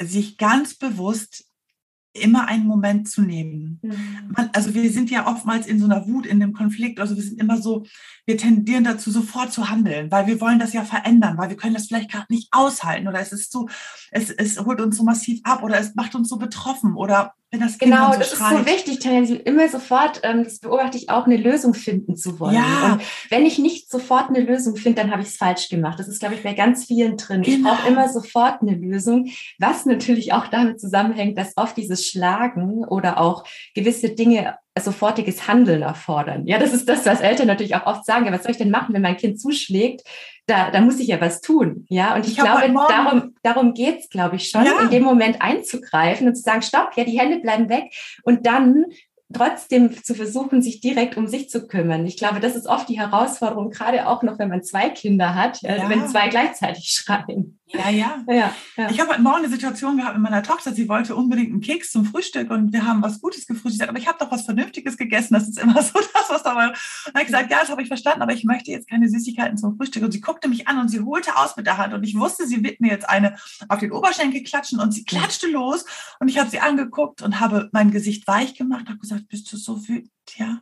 sich 0.00 0.36
ganz 0.38 0.74
bewusst 0.74 1.44
immer 2.14 2.46
einen 2.46 2.66
Moment 2.66 3.08
zu 3.08 3.22
nehmen. 3.22 3.80
Mhm. 3.82 4.32
Man, 4.36 4.50
also 4.52 4.74
wir 4.74 4.90
sind 4.90 5.10
ja 5.10 5.26
oftmals 5.26 5.66
in 5.66 5.78
so 5.78 5.86
einer 5.86 6.06
Wut, 6.06 6.26
in 6.26 6.40
dem 6.40 6.52
Konflikt, 6.52 7.00
also 7.00 7.16
wir 7.16 7.22
sind 7.22 7.40
immer 7.40 7.60
so, 7.60 7.84
wir 8.26 8.36
tendieren 8.36 8.84
dazu, 8.84 9.10
sofort 9.10 9.52
zu 9.52 9.70
handeln, 9.70 10.10
weil 10.10 10.26
wir 10.26 10.40
wollen 10.40 10.58
das 10.58 10.74
ja 10.74 10.84
verändern, 10.84 11.38
weil 11.38 11.48
wir 11.48 11.56
können 11.56 11.74
das 11.74 11.86
vielleicht 11.86 12.10
gerade 12.10 12.26
nicht 12.28 12.48
aushalten 12.52 13.08
oder 13.08 13.20
es 13.20 13.32
ist 13.32 13.50
so, 13.50 13.68
es, 14.10 14.30
es 14.30 14.60
holt 14.60 14.80
uns 14.80 14.96
so 14.96 15.04
massiv 15.04 15.40
ab 15.44 15.62
oder 15.62 15.78
es 15.78 15.94
macht 15.94 16.14
uns 16.14 16.28
so 16.28 16.36
betroffen 16.36 16.96
oder 16.96 17.32
wenn 17.52 17.60
das 17.60 17.78
kind 17.78 17.92
Genau, 17.92 18.12
so 18.12 18.18
das 18.18 18.30
schreit. 18.30 18.52
ist 18.52 18.58
so 18.58 18.66
wichtig, 18.66 18.98
Tanja, 19.00 19.36
immer 19.44 19.68
sofort, 19.68 20.20
ähm, 20.22 20.42
das 20.42 20.58
beobachte 20.58 20.96
ich 20.96 21.10
auch, 21.10 21.26
eine 21.26 21.36
Lösung 21.36 21.74
finden 21.74 22.16
zu 22.16 22.40
wollen. 22.40 22.54
Ja. 22.54 22.94
Und 22.94 23.02
wenn 23.28 23.44
ich 23.44 23.58
nicht 23.58 23.90
sofort 23.90 24.30
eine 24.30 24.40
Lösung 24.40 24.76
finde, 24.76 25.02
dann 25.02 25.12
habe 25.12 25.22
ich 25.22 25.28
es 25.28 25.36
falsch 25.36 25.68
gemacht. 25.68 26.00
Das 26.00 26.08
ist, 26.08 26.20
glaube 26.20 26.34
ich, 26.34 26.42
bei 26.42 26.54
ganz 26.54 26.86
vielen 26.86 27.18
drin. 27.18 27.42
Genau. 27.42 27.56
Ich 27.56 27.62
brauche 27.62 27.88
immer 27.88 28.08
sofort 28.08 28.62
eine 28.62 28.74
Lösung, 28.74 29.28
was 29.58 29.84
natürlich 29.84 30.32
auch 30.32 30.48
damit 30.48 30.80
zusammenhängt, 30.80 31.36
dass 31.36 31.52
oft 31.56 31.76
dieses 31.76 32.06
Schlagen 32.06 32.84
oder 32.84 33.20
auch 33.20 33.44
gewisse 33.74 34.10
Dinge 34.10 34.56
sofortiges 34.80 35.46
Handeln 35.48 35.82
erfordern. 35.82 36.46
Ja, 36.46 36.58
das 36.58 36.72
ist 36.72 36.88
das, 36.88 37.04
was 37.04 37.20
Eltern 37.20 37.46
natürlich 37.46 37.74
auch 37.74 37.86
oft 37.86 38.06
sagen. 38.06 38.26
Ja, 38.26 38.32
was 38.32 38.42
soll 38.42 38.52
ich 38.52 38.58
denn 38.58 38.70
machen, 38.70 38.94
wenn 38.94 39.02
mein 39.02 39.16
Kind 39.16 39.40
zuschlägt? 39.40 40.02
Da, 40.46 40.70
da 40.70 40.80
muss 40.80 40.98
ich 40.98 41.08
ja 41.08 41.20
was 41.20 41.40
tun. 41.40 41.86
Ja, 41.88 42.14
und 42.14 42.24
ich, 42.24 42.32
ich 42.32 42.38
glaube, 42.38 42.72
darum, 42.88 43.34
darum 43.42 43.74
geht's, 43.74 44.08
glaube 44.08 44.36
ich, 44.36 44.48
schon, 44.48 44.64
ja. 44.64 44.80
in 44.80 44.90
dem 44.90 45.02
Moment 45.02 45.40
einzugreifen 45.40 46.26
und 46.26 46.34
zu 46.34 46.42
sagen, 46.42 46.62
stopp, 46.62 46.96
ja, 46.96 47.04
die 47.04 47.18
Hände 47.18 47.40
bleiben 47.40 47.68
weg. 47.68 47.92
Und 48.24 48.46
dann 48.46 48.86
trotzdem 49.32 50.02
zu 50.02 50.14
versuchen, 50.14 50.62
sich 50.62 50.80
direkt 50.80 51.16
um 51.16 51.26
sich 51.26 51.48
zu 51.48 51.66
kümmern. 51.66 52.06
Ich 52.06 52.16
glaube, 52.16 52.40
das 52.40 52.56
ist 52.56 52.66
oft 52.66 52.88
die 52.88 52.98
Herausforderung, 52.98 53.70
gerade 53.70 54.06
auch 54.06 54.22
noch, 54.22 54.38
wenn 54.38 54.48
man 54.48 54.62
zwei 54.62 54.88
Kinder 54.90 55.34
hat, 55.34 55.62
äh, 55.62 55.78
ja. 55.78 55.88
wenn 55.88 56.08
zwei 56.08 56.28
gleichzeitig 56.28 56.84
schreien. 56.90 57.58
Ja, 57.72 57.90
ja. 57.90 58.24
ja, 58.28 58.54
ja. 58.76 58.90
Ich 58.90 59.00
habe 59.00 59.10
heute 59.10 59.22
Morgen 59.22 59.38
eine 59.38 59.48
Situation 59.48 59.96
gehabt 59.96 60.14
mit 60.14 60.22
meiner 60.22 60.42
Tochter. 60.42 60.72
Sie 60.72 60.88
wollte 60.88 61.14
unbedingt 61.14 61.50
einen 61.50 61.60
Keks 61.60 61.90
zum 61.90 62.04
Frühstück 62.04 62.50
und 62.50 62.72
wir 62.72 62.86
haben 62.86 63.02
was 63.02 63.20
Gutes 63.20 63.46
gefrühstückt. 63.46 63.88
Aber 63.88 63.98
ich 63.98 64.06
habe 64.06 64.18
doch 64.18 64.30
was 64.30 64.42
Vernünftiges 64.42 64.96
gegessen. 64.96 65.34
Das 65.34 65.48
ist 65.48 65.58
immer 65.58 65.82
so 65.82 65.98
das, 65.98 66.28
was 66.28 66.42
dabei. 66.42 66.68
Und 66.68 66.76
dann 67.06 67.14
habe 67.14 67.20
ich 67.20 67.26
gesagt, 67.26 67.50
ja, 67.50 67.60
das 67.60 67.70
habe 67.70 67.82
ich 67.82 67.88
verstanden, 67.88 68.22
aber 68.22 68.32
ich 68.32 68.44
möchte 68.44 68.70
jetzt 68.70 68.88
keine 68.88 69.08
Süßigkeiten 69.08 69.56
zum 69.56 69.76
Frühstück. 69.76 70.02
Und 70.02 70.12
sie 70.12 70.20
guckte 70.20 70.48
mich 70.48 70.68
an 70.68 70.78
und 70.78 70.88
sie 70.88 71.00
holte 71.00 71.36
aus 71.36 71.56
mit 71.56 71.66
der 71.66 71.78
Hand 71.78 71.94
und 71.94 72.04
ich 72.04 72.18
wusste, 72.18 72.46
sie 72.46 72.62
wird 72.62 72.80
mir 72.80 72.90
jetzt 72.90 73.08
eine 73.08 73.36
auf 73.68 73.78
den 73.78 73.92
Oberschenkel 73.92 74.42
klatschen 74.42 74.78
und 74.80 74.92
sie 74.92 75.04
klatschte 75.04 75.48
los 75.48 75.84
und 76.20 76.28
ich 76.28 76.38
habe 76.38 76.50
sie 76.50 76.60
angeguckt 76.60 77.22
und 77.22 77.40
habe 77.40 77.70
mein 77.72 77.90
Gesicht 77.90 78.26
weich 78.26 78.54
gemacht, 78.54 78.88
habe 78.88 78.98
gesagt, 78.98 79.28
bist 79.28 79.52
du 79.52 79.56
so 79.56 79.88
wütend, 79.88 80.10
ja? 80.36 80.60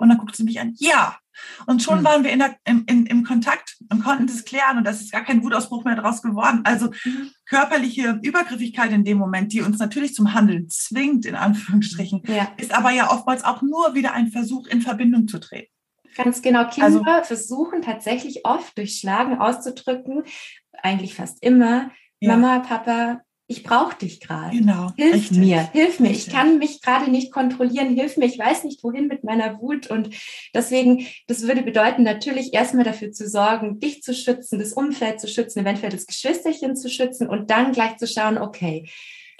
Und 0.00 0.08
dann 0.08 0.18
guckt 0.18 0.34
sie 0.34 0.44
mich 0.44 0.58
an, 0.60 0.74
ja. 0.78 1.18
Und 1.66 1.82
schon 1.82 2.00
mhm. 2.00 2.04
waren 2.04 2.24
wir 2.24 2.32
in 2.32 2.38
der, 2.38 2.56
im, 2.64 2.84
in, 2.86 3.06
im 3.06 3.22
Kontakt 3.24 3.76
und 3.90 4.02
konnten 4.02 4.26
das 4.26 4.44
klären 4.44 4.78
und 4.78 4.84
das 4.84 5.00
ist 5.00 5.12
gar 5.12 5.24
kein 5.24 5.42
Wutausbruch 5.42 5.84
mehr 5.84 5.96
daraus 5.96 6.22
geworden. 6.22 6.62
Also 6.64 6.90
mhm. 7.04 7.30
körperliche 7.46 8.18
Übergriffigkeit 8.22 8.92
in 8.92 9.04
dem 9.04 9.18
Moment, 9.18 9.52
die 9.52 9.60
uns 9.60 9.78
natürlich 9.78 10.14
zum 10.14 10.34
Handeln 10.34 10.68
zwingt, 10.68 11.26
in 11.26 11.34
Anführungsstrichen, 11.34 12.22
ja. 12.26 12.48
ist 12.56 12.74
aber 12.74 12.90
ja 12.90 13.10
oftmals 13.10 13.44
auch 13.44 13.62
nur 13.62 13.94
wieder 13.94 14.12
ein 14.12 14.28
Versuch, 14.28 14.66
in 14.66 14.82
Verbindung 14.82 15.28
zu 15.28 15.38
treten. 15.38 15.72
Ganz 16.16 16.42
genau. 16.42 16.68
Kinder 16.68 16.86
also, 16.86 17.24
versuchen 17.24 17.82
tatsächlich 17.82 18.44
oft 18.44 18.76
durch 18.76 18.98
Schlagen 18.98 19.38
auszudrücken, 19.38 20.24
eigentlich 20.82 21.14
fast 21.14 21.42
immer, 21.42 21.90
ja. 22.20 22.36
Mama, 22.36 22.58
Papa, 22.60 23.20
ich 23.50 23.64
brauche 23.64 23.98
dich 23.98 24.20
gerade. 24.20 24.56
Genau. 24.56 24.92
Hilf 24.96 25.14
richtig, 25.14 25.38
mir, 25.38 25.68
hilf 25.72 25.98
mir. 25.98 26.10
Richtig. 26.10 26.28
Ich 26.28 26.32
kann 26.32 26.58
mich 26.58 26.80
gerade 26.80 27.10
nicht 27.10 27.32
kontrollieren, 27.32 27.96
hilf 27.96 28.16
mir. 28.16 28.26
Ich 28.26 28.38
weiß 28.38 28.62
nicht, 28.62 28.84
wohin 28.84 29.08
mit 29.08 29.24
meiner 29.24 29.60
Wut. 29.60 29.88
Und 29.88 30.10
deswegen, 30.54 31.04
das 31.26 31.42
würde 31.42 31.62
bedeuten, 31.62 32.04
natürlich 32.04 32.54
erstmal 32.54 32.84
dafür 32.84 33.10
zu 33.10 33.28
sorgen, 33.28 33.80
dich 33.80 34.04
zu 34.04 34.14
schützen, 34.14 34.60
das 34.60 34.72
Umfeld 34.72 35.18
zu 35.18 35.26
schützen, 35.26 35.60
eventuell 35.60 35.90
das 35.90 36.06
Geschwisterchen 36.06 36.76
zu 36.76 36.88
schützen 36.88 37.28
und 37.28 37.50
dann 37.50 37.72
gleich 37.72 37.96
zu 37.96 38.06
schauen, 38.06 38.38
okay, 38.38 38.88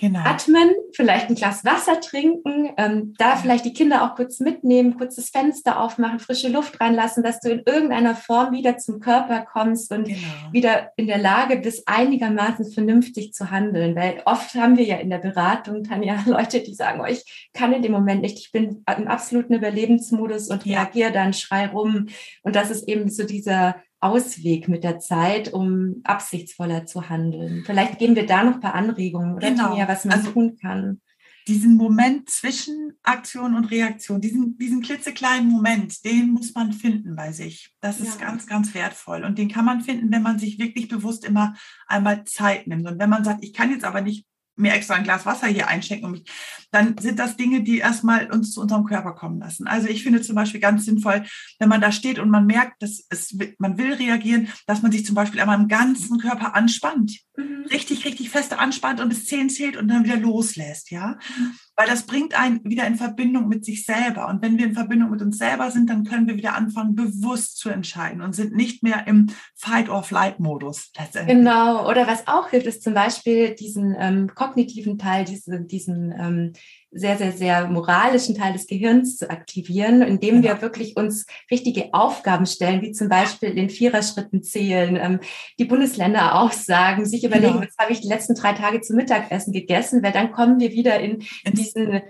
Genau. 0.01 0.21
Atmen, 0.21 0.71
vielleicht 0.95 1.29
ein 1.29 1.35
Glas 1.35 1.63
Wasser 1.63 2.01
trinken, 2.01 2.71
ähm, 2.79 3.13
da 3.19 3.37
vielleicht 3.37 3.67
die 3.67 3.75
Kinder 3.75 4.03
auch 4.03 4.17
kurz 4.17 4.41
mitnehmen, 4.41 4.97
kurzes 4.97 5.29
Fenster 5.29 5.79
aufmachen, 5.79 6.21
frische 6.21 6.49
Luft 6.49 6.81
reinlassen, 6.81 7.23
dass 7.23 7.41
du 7.41 7.51
in 7.51 7.63
irgendeiner 7.67 8.15
Form 8.15 8.53
wieder 8.53 8.79
zum 8.79 9.01
Körper 9.01 9.43
kommst 9.43 9.93
und 9.93 10.05
genau. 10.05 10.19
wieder 10.53 10.91
in 10.97 11.07
der 11.07 11.19
Lage 11.19 11.59
bist, 11.59 11.83
einigermaßen 11.87 12.73
vernünftig 12.73 13.35
zu 13.35 13.51
handeln. 13.51 13.95
Weil 13.95 14.23
oft 14.25 14.55
haben 14.55 14.79
wir 14.79 14.87
ja 14.87 14.97
in 14.97 15.11
der 15.11 15.19
Beratung, 15.19 15.85
Tanja, 15.85 16.19
Leute, 16.27 16.61
die 16.61 16.75
sagen, 16.75 17.03
oh, 17.03 17.07
ich 17.07 17.51
kann 17.53 17.75
in 17.75 17.83
dem 17.83 17.93
Moment 17.93 18.23
nicht, 18.23 18.39
ich 18.39 18.53
bin 18.53 18.83
im 18.97 19.07
absoluten 19.07 19.53
Überlebensmodus 19.53 20.49
und 20.49 20.65
ja. 20.65 20.81
reagiere 20.81 21.13
dann, 21.13 21.35
schrei 21.35 21.67
rum. 21.67 22.07
Und 22.43 22.57
das 22.57 22.71
ist 22.71 22.89
eben 22.89 23.11
so 23.11 23.25
dieser 23.25 23.77
Ausweg 24.01 24.69
mit 24.69 24.83
der 24.83 24.99
Zeit, 24.99 25.53
um 25.53 26.01
absichtsvoller 26.05 26.87
zu 26.87 27.09
handeln. 27.09 27.63
Vielleicht 27.67 27.99
geben 27.99 28.17
wir 28.17 28.27
da 28.27 28.43
noch 28.43 28.55
ein 28.55 28.61
paar 28.61 28.75
Anregungen 28.75 29.35
oder 29.35 29.51
genau. 29.51 29.69
Tanja, 29.69 29.89
was 29.89 30.05
man 30.05 30.19
also, 30.19 30.33
tun 30.33 30.57
kann. 30.61 31.01
Diesen 31.49 31.77
Moment 31.77 32.31
zwischen 32.31 32.93
Aktion 33.03 33.55
und 33.55 33.71
Reaktion, 33.71 34.21
diesen, 34.21 34.57
diesen 34.59 34.83
klitzekleinen 34.83 35.49
Moment, 35.51 36.05
den 36.05 36.33
muss 36.33 36.55
man 36.55 36.73
finden 36.73 37.17
bei 37.17 37.33
sich. 37.33 37.75
Das 37.81 37.99
ist 38.01 38.21
ja. 38.21 38.27
ganz, 38.27 38.47
ganz 38.47 38.75
wertvoll. 38.75 39.25
Und 39.25 39.39
den 39.39 39.49
kann 39.49 39.65
man 39.65 39.81
finden, 39.81 40.13
wenn 40.13 40.23
man 40.23 40.39
sich 40.39 40.59
wirklich 40.59 40.89
bewusst 40.89 41.25
immer 41.25 41.55
einmal 41.87 42.25
Zeit 42.25 42.67
nimmt. 42.67 42.87
Und 42.87 42.99
wenn 42.99 43.11
man 43.11 43.25
sagt, 43.25 43.43
ich 43.43 43.53
kann 43.53 43.71
jetzt 43.71 43.85
aber 43.85 44.01
nicht 44.01 44.27
mir 44.61 44.73
extra 44.73 44.95
ein 44.95 45.05
Glas 45.05 45.27
Wasser 45.27 45.47
hier 45.47 45.69
einschenken, 45.69 46.07
um 46.07 46.13
mich, 46.13 46.25
dann 46.71 46.97
sind 46.99 47.19
das 47.19 47.37
Dinge, 47.37 47.63
die 47.63 47.79
erstmal 47.79 48.31
uns 48.31 48.53
zu 48.53 48.61
unserem 48.61 48.85
Körper 48.85 49.13
kommen 49.13 49.41
lassen. 49.41 49.67
Also 49.67 49.89
ich 49.89 50.03
finde 50.03 50.23
zum 50.23 50.37
Beispiel 50.37 50.61
ganz 50.61 50.85
sinnvoll, 50.85 51.25
wenn 51.59 51.69
man 51.69 51.81
da 51.81 51.91
steht 51.91 52.19
und 52.19 52.31
man 52.31 52.47
merkt, 52.47 52.83
dass 52.83 53.05
es, 53.09 53.37
man 53.59 53.77
will 53.79 53.95
reagieren, 53.95 54.49
dass 54.67 54.83
man 54.83 54.93
sich 54.93 55.05
zum 55.05 55.15
Beispiel 55.15 55.41
einmal 55.41 55.61
im 55.61 55.69
ganzen 55.69 56.19
Körper 56.19 56.55
anspannt. 56.55 57.19
Mhm. 57.41 57.67
Richtig, 57.71 58.05
richtig 58.05 58.31
fest 58.31 58.53
anspannt 58.59 59.01
und 59.01 59.09
bis 59.09 59.27
zehn 59.27 59.51
zählt 59.51 59.77
und 59.77 59.89
dann 59.89 60.05
wieder 60.05 60.17
loslässt, 60.17 60.91
ja. 60.91 61.19
Mhm 61.37 61.53
weil 61.81 61.89
das 61.89 62.03
bringt 62.03 62.39
einen 62.39 62.63
wieder 62.63 62.87
in 62.87 62.97
Verbindung 62.97 63.49
mit 63.49 63.65
sich 63.65 63.87
selber. 63.87 64.29
Und 64.29 64.43
wenn 64.43 64.59
wir 64.59 64.67
in 64.67 64.75
Verbindung 64.75 65.13
mit 65.13 65.23
uns 65.23 65.39
selber 65.39 65.71
sind, 65.71 65.89
dann 65.89 66.05
können 66.05 66.29
wir 66.29 66.37
wieder 66.37 66.55
anfangen, 66.55 66.95
bewusst 66.95 67.57
zu 67.57 67.71
entscheiden 67.71 68.21
und 68.21 68.35
sind 68.35 68.55
nicht 68.55 68.83
mehr 68.83 69.07
im 69.07 69.29
Fight-or-Flight-Modus 69.55 70.93
Genau. 71.27 71.89
Oder 71.89 72.07
was 72.07 72.29
auch 72.29 72.51
hilft, 72.51 72.67
ist 72.67 72.83
zum 72.83 72.93
Beispiel 72.93 73.55
diesen 73.55 73.97
ähm, 73.99 74.31
kognitiven 74.35 74.99
Teil, 74.99 75.25
diese, 75.25 75.59
diesen 75.63 76.13
ähm, 76.13 76.53
sehr, 76.93 77.17
sehr, 77.17 77.33
sehr 77.33 77.69
moralischen 77.69 78.35
Teil 78.35 78.53
des 78.53 78.67
Gehirns 78.67 79.17
zu 79.17 79.31
aktivieren, 79.31 80.03
indem 80.03 80.43
wir 80.43 80.61
wirklich 80.61 80.97
uns 80.97 81.27
richtige 81.51 81.95
Aufgaben 81.95 82.47
stellen, 82.47 82.83
wie 82.83 82.93
zum 82.93 83.09
Beispiel 83.09 83.51
in 83.51 83.71
Viererschritten 83.71 84.43
zählen, 84.43 84.97
ähm, 84.97 85.21
die 85.59 85.67
Bundesländer 85.67 86.35
aussagen, 86.41 87.07
sich 87.07 87.25
überlegen, 87.25 87.55
genau. 87.55 87.67
was 87.67 87.77
habe 87.79 87.93
ich 87.93 88.01
die 88.01 88.09
letzten 88.09 88.35
drei 88.35 88.55
Tage 88.55 88.81
zum 88.81 88.97
Mittagessen 88.97 89.53
gegessen, 89.53 90.03
weil 90.03 90.13
dann 90.13 90.33
kommen 90.33 90.59
wir 90.59 90.73
wieder 90.73 90.99
in, 90.99 91.23
in 91.45 91.53
diesen, 91.53 92.03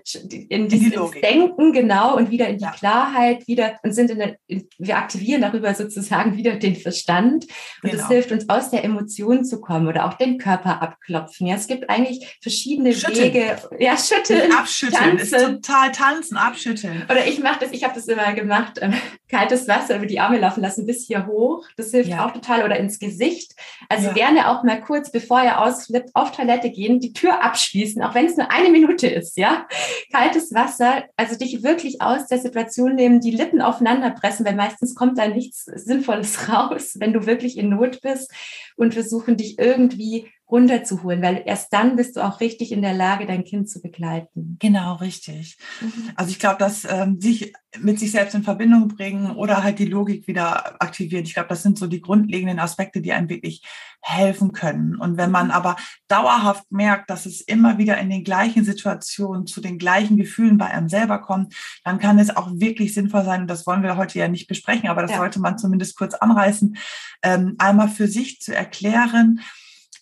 in 0.48 0.68
dieses 0.68 0.90
die 0.90 1.20
Denken, 1.20 1.72
genau, 1.72 2.16
und 2.16 2.30
wieder 2.30 2.48
in 2.48 2.56
die 2.56 2.64
ja. 2.64 2.70
Klarheit, 2.70 3.46
wieder 3.46 3.78
und 3.82 3.92
sind 3.92 4.10
in 4.10 4.18
der, 4.18 4.36
in, 4.46 4.66
wir 4.78 4.96
aktivieren 4.96 5.42
darüber 5.42 5.74
sozusagen 5.74 6.36
wieder 6.36 6.56
den 6.56 6.76
Verstand 6.76 7.44
und 7.82 7.90
genau. 7.90 7.96
das 7.96 8.08
hilft 8.08 8.32
uns 8.32 8.48
aus 8.48 8.70
der 8.70 8.84
Emotion 8.84 9.44
zu 9.44 9.60
kommen 9.60 9.88
oder 9.88 10.06
auch 10.06 10.14
den 10.14 10.38
Körper 10.38 10.80
abklopfen. 10.80 11.46
Ja, 11.46 11.56
es 11.56 11.66
gibt 11.66 11.90
eigentlich 11.90 12.38
verschiedene 12.40 12.94
schütteln. 12.94 13.34
Wege, 13.34 13.56
ja, 13.78 13.96
schütteln 13.96 14.52
abschütteln, 14.70 15.18
tanzen. 15.18 15.34
ist 15.34 15.44
total 15.44 15.92
tanzen, 15.92 16.36
abschütteln. 16.36 17.04
Oder 17.10 17.26
ich 17.26 17.40
mache 17.40 17.60
das, 17.60 17.72
ich 17.72 17.84
habe 17.84 17.94
das 17.94 18.06
immer 18.06 18.32
gemacht, 18.32 18.78
ähm, 18.80 18.94
kaltes 19.28 19.68
Wasser 19.68 19.96
über 19.96 20.06
die 20.06 20.20
Arme 20.20 20.38
laufen 20.38 20.60
lassen 20.60 20.86
bis 20.86 21.06
hier 21.06 21.26
hoch. 21.26 21.66
Das 21.76 21.90
hilft 21.90 22.10
ja. 22.10 22.26
auch 22.26 22.32
total. 22.32 22.64
Oder 22.64 22.78
ins 22.78 22.98
Gesicht. 22.98 23.54
Also 23.88 24.08
ja. 24.08 24.12
gerne 24.12 24.50
auch 24.50 24.62
mal 24.62 24.80
kurz, 24.80 25.10
bevor 25.10 25.42
ihr 25.42 25.60
ausflippt, 25.60 26.10
auf 26.14 26.32
Toilette 26.32 26.70
gehen, 26.70 27.00
die 27.00 27.12
Tür 27.12 27.42
abschließen, 27.42 28.02
auch 28.02 28.14
wenn 28.14 28.26
es 28.26 28.36
nur 28.36 28.50
eine 28.50 28.70
Minute 28.70 29.06
ist, 29.06 29.36
ja. 29.36 29.66
Kaltes 30.12 30.52
Wasser, 30.52 31.04
also 31.16 31.36
dich 31.36 31.62
wirklich 31.62 32.00
aus 32.00 32.26
der 32.26 32.38
Situation 32.38 32.94
nehmen, 32.94 33.20
die 33.20 33.30
Lippen 33.30 33.60
aufeinander 33.62 34.10
pressen, 34.10 34.46
weil 34.46 34.54
meistens 34.54 34.94
kommt 34.94 35.18
da 35.18 35.28
nichts 35.28 35.64
Sinnvolles 35.64 36.48
raus, 36.52 36.96
wenn 36.98 37.12
du 37.12 37.26
wirklich 37.26 37.56
in 37.56 37.70
Not 37.70 38.00
bist 38.02 38.32
und 38.76 38.94
versuchen 38.94 39.36
dich 39.36 39.58
irgendwie 39.58 40.30
runterzuholen, 40.50 41.22
weil 41.22 41.42
erst 41.46 41.72
dann 41.72 41.96
bist 41.96 42.16
du 42.16 42.20
auch 42.20 42.40
richtig 42.40 42.72
in 42.72 42.82
der 42.82 42.94
Lage, 42.94 43.26
dein 43.26 43.44
Kind 43.44 43.68
zu 43.68 43.80
begleiten. 43.80 44.56
Genau, 44.58 44.96
richtig. 44.96 45.58
Mhm. 45.80 46.10
Also 46.16 46.30
ich 46.30 46.38
glaube, 46.38 46.58
dass 46.58 46.84
ähm, 46.84 47.20
sich 47.20 47.52
mit 47.78 48.00
sich 48.00 48.10
selbst 48.10 48.34
in 48.34 48.42
Verbindung 48.42 48.88
bringen 48.88 49.30
oder 49.36 49.62
halt 49.62 49.78
die 49.78 49.86
Logik 49.86 50.26
wieder 50.26 50.82
aktivieren. 50.82 51.24
Ich 51.24 51.34
glaube, 51.34 51.48
das 51.48 51.62
sind 51.62 51.78
so 51.78 51.86
die 51.86 52.00
grundlegenden 52.00 52.58
Aspekte, 52.58 53.00
die 53.00 53.12
einem 53.12 53.28
wirklich 53.28 53.62
helfen 54.02 54.52
können. 54.52 54.96
Und 54.96 55.16
wenn 55.16 55.30
man 55.30 55.46
mhm. 55.46 55.52
aber 55.52 55.76
dauerhaft 56.08 56.70
merkt, 56.70 57.10
dass 57.10 57.26
es 57.26 57.40
immer 57.40 57.78
wieder 57.78 57.98
in 57.98 58.10
den 58.10 58.24
gleichen 58.24 58.64
Situationen 58.64 59.46
zu 59.46 59.60
den 59.60 59.78
gleichen 59.78 60.16
Gefühlen 60.16 60.58
bei 60.58 60.66
einem 60.66 60.88
selber 60.88 61.18
kommt, 61.18 61.54
dann 61.84 61.98
kann 61.98 62.18
es 62.18 62.34
auch 62.34 62.50
wirklich 62.54 62.94
sinnvoll 62.94 63.24
sein, 63.24 63.42
und 63.42 63.48
das 63.48 63.66
wollen 63.66 63.82
wir 63.82 63.96
heute 63.96 64.18
ja 64.18 64.28
nicht 64.28 64.48
besprechen, 64.48 64.88
aber 64.88 65.02
das 65.02 65.12
ja. 65.12 65.18
sollte 65.18 65.40
man 65.40 65.58
zumindest 65.58 65.96
kurz 65.96 66.14
anreißen, 66.14 66.76
ähm, 67.22 67.54
einmal 67.58 67.88
für 67.88 68.08
sich 68.08 68.40
zu 68.40 68.54
erklären, 68.54 69.40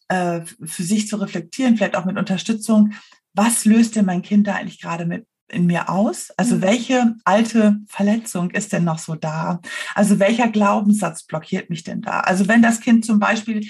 äh, 0.08 0.40
für 0.64 0.82
sich 0.82 1.08
zu 1.08 1.16
reflektieren, 1.16 1.76
vielleicht 1.76 1.96
auch 1.96 2.04
mit 2.04 2.18
Unterstützung, 2.18 2.92
was 3.34 3.64
löst 3.64 3.96
denn 3.96 4.06
mein 4.06 4.22
Kind 4.22 4.46
da 4.46 4.54
eigentlich 4.54 4.80
gerade 4.80 5.06
mit 5.06 5.26
in 5.50 5.66
mir 5.66 5.88
aus? 5.88 6.30
Also 6.36 6.56
mhm. 6.56 6.62
welche 6.62 7.14
alte 7.24 7.78
Verletzung 7.88 8.50
ist 8.50 8.72
denn 8.72 8.84
noch 8.84 8.98
so 8.98 9.14
da? 9.14 9.60
Also 9.94 10.18
welcher 10.18 10.48
Glaubenssatz 10.48 11.24
blockiert 11.24 11.70
mich 11.70 11.84
denn 11.84 12.02
da? 12.02 12.20
Also 12.20 12.48
wenn 12.48 12.62
das 12.62 12.80
Kind 12.80 13.04
zum 13.04 13.18
Beispiel 13.18 13.68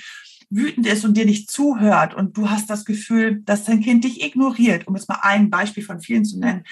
wütend 0.51 0.87
ist 0.87 1.05
und 1.05 1.17
dir 1.17 1.27
nicht 1.27 1.51
zuhört 1.51 2.15
und 2.15 2.37
du 2.37 2.51
hast 2.51 2.71
das 2.71 2.85
Gefühl, 2.85 3.43
dass 3.45 3.65
dein 3.65 3.81
Kind 3.81 4.05
dich 4.05 4.25
ignoriert, 4.25 4.89
um 4.89 4.97
jetzt 4.97 5.09
mal 5.09 5.21
ein 5.23 5.51
Beispiel 5.51 5.85
von 5.85 6.01
vielen 6.01 6.25
zu 6.25 6.39
nennen, 6.39 6.65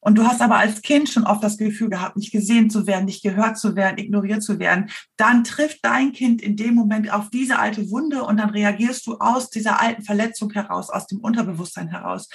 und 0.00 0.16
du 0.16 0.24
hast 0.24 0.40
aber 0.40 0.56
als 0.56 0.80
Kind 0.80 1.08
schon 1.08 1.24
oft 1.24 1.44
das 1.44 1.58
Gefühl 1.58 1.90
gehabt, 1.90 2.16
nicht 2.16 2.32
gesehen 2.32 2.70
zu 2.70 2.86
werden, 2.86 3.04
nicht 3.04 3.22
gehört 3.22 3.58
zu 3.58 3.76
werden, 3.76 3.98
ignoriert 3.98 4.42
zu 4.42 4.58
werden. 4.58 4.90
Dann 5.16 5.44
trifft 5.44 5.80
dein 5.82 6.12
Kind 6.12 6.40
in 6.40 6.56
dem 6.56 6.74
Moment 6.74 7.12
auf 7.12 7.28
diese 7.30 7.58
alte 7.58 7.90
Wunde 7.90 8.24
und 8.24 8.38
dann 8.38 8.50
reagierst 8.50 9.06
du 9.06 9.18
aus 9.18 9.50
dieser 9.50 9.80
alten 9.80 10.02
Verletzung 10.02 10.50
heraus, 10.52 10.88
aus 10.88 11.06
dem 11.06 11.20
Unterbewusstsein 11.20 11.88
heraus. 11.88 12.28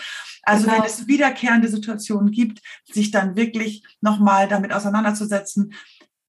Also 0.44 0.66
genau. 0.66 0.78
wenn 0.78 0.86
es 0.86 1.08
wiederkehrende 1.08 1.68
Situationen 1.68 2.32
gibt, 2.32 2.62
sich 2.86 3.10
dann 3.10 3.36
wirklich 3.36 3.84
nochmal 4.00 4.48
damit 4.48 4.72
auseinanderzusetzen, 4.72 5.74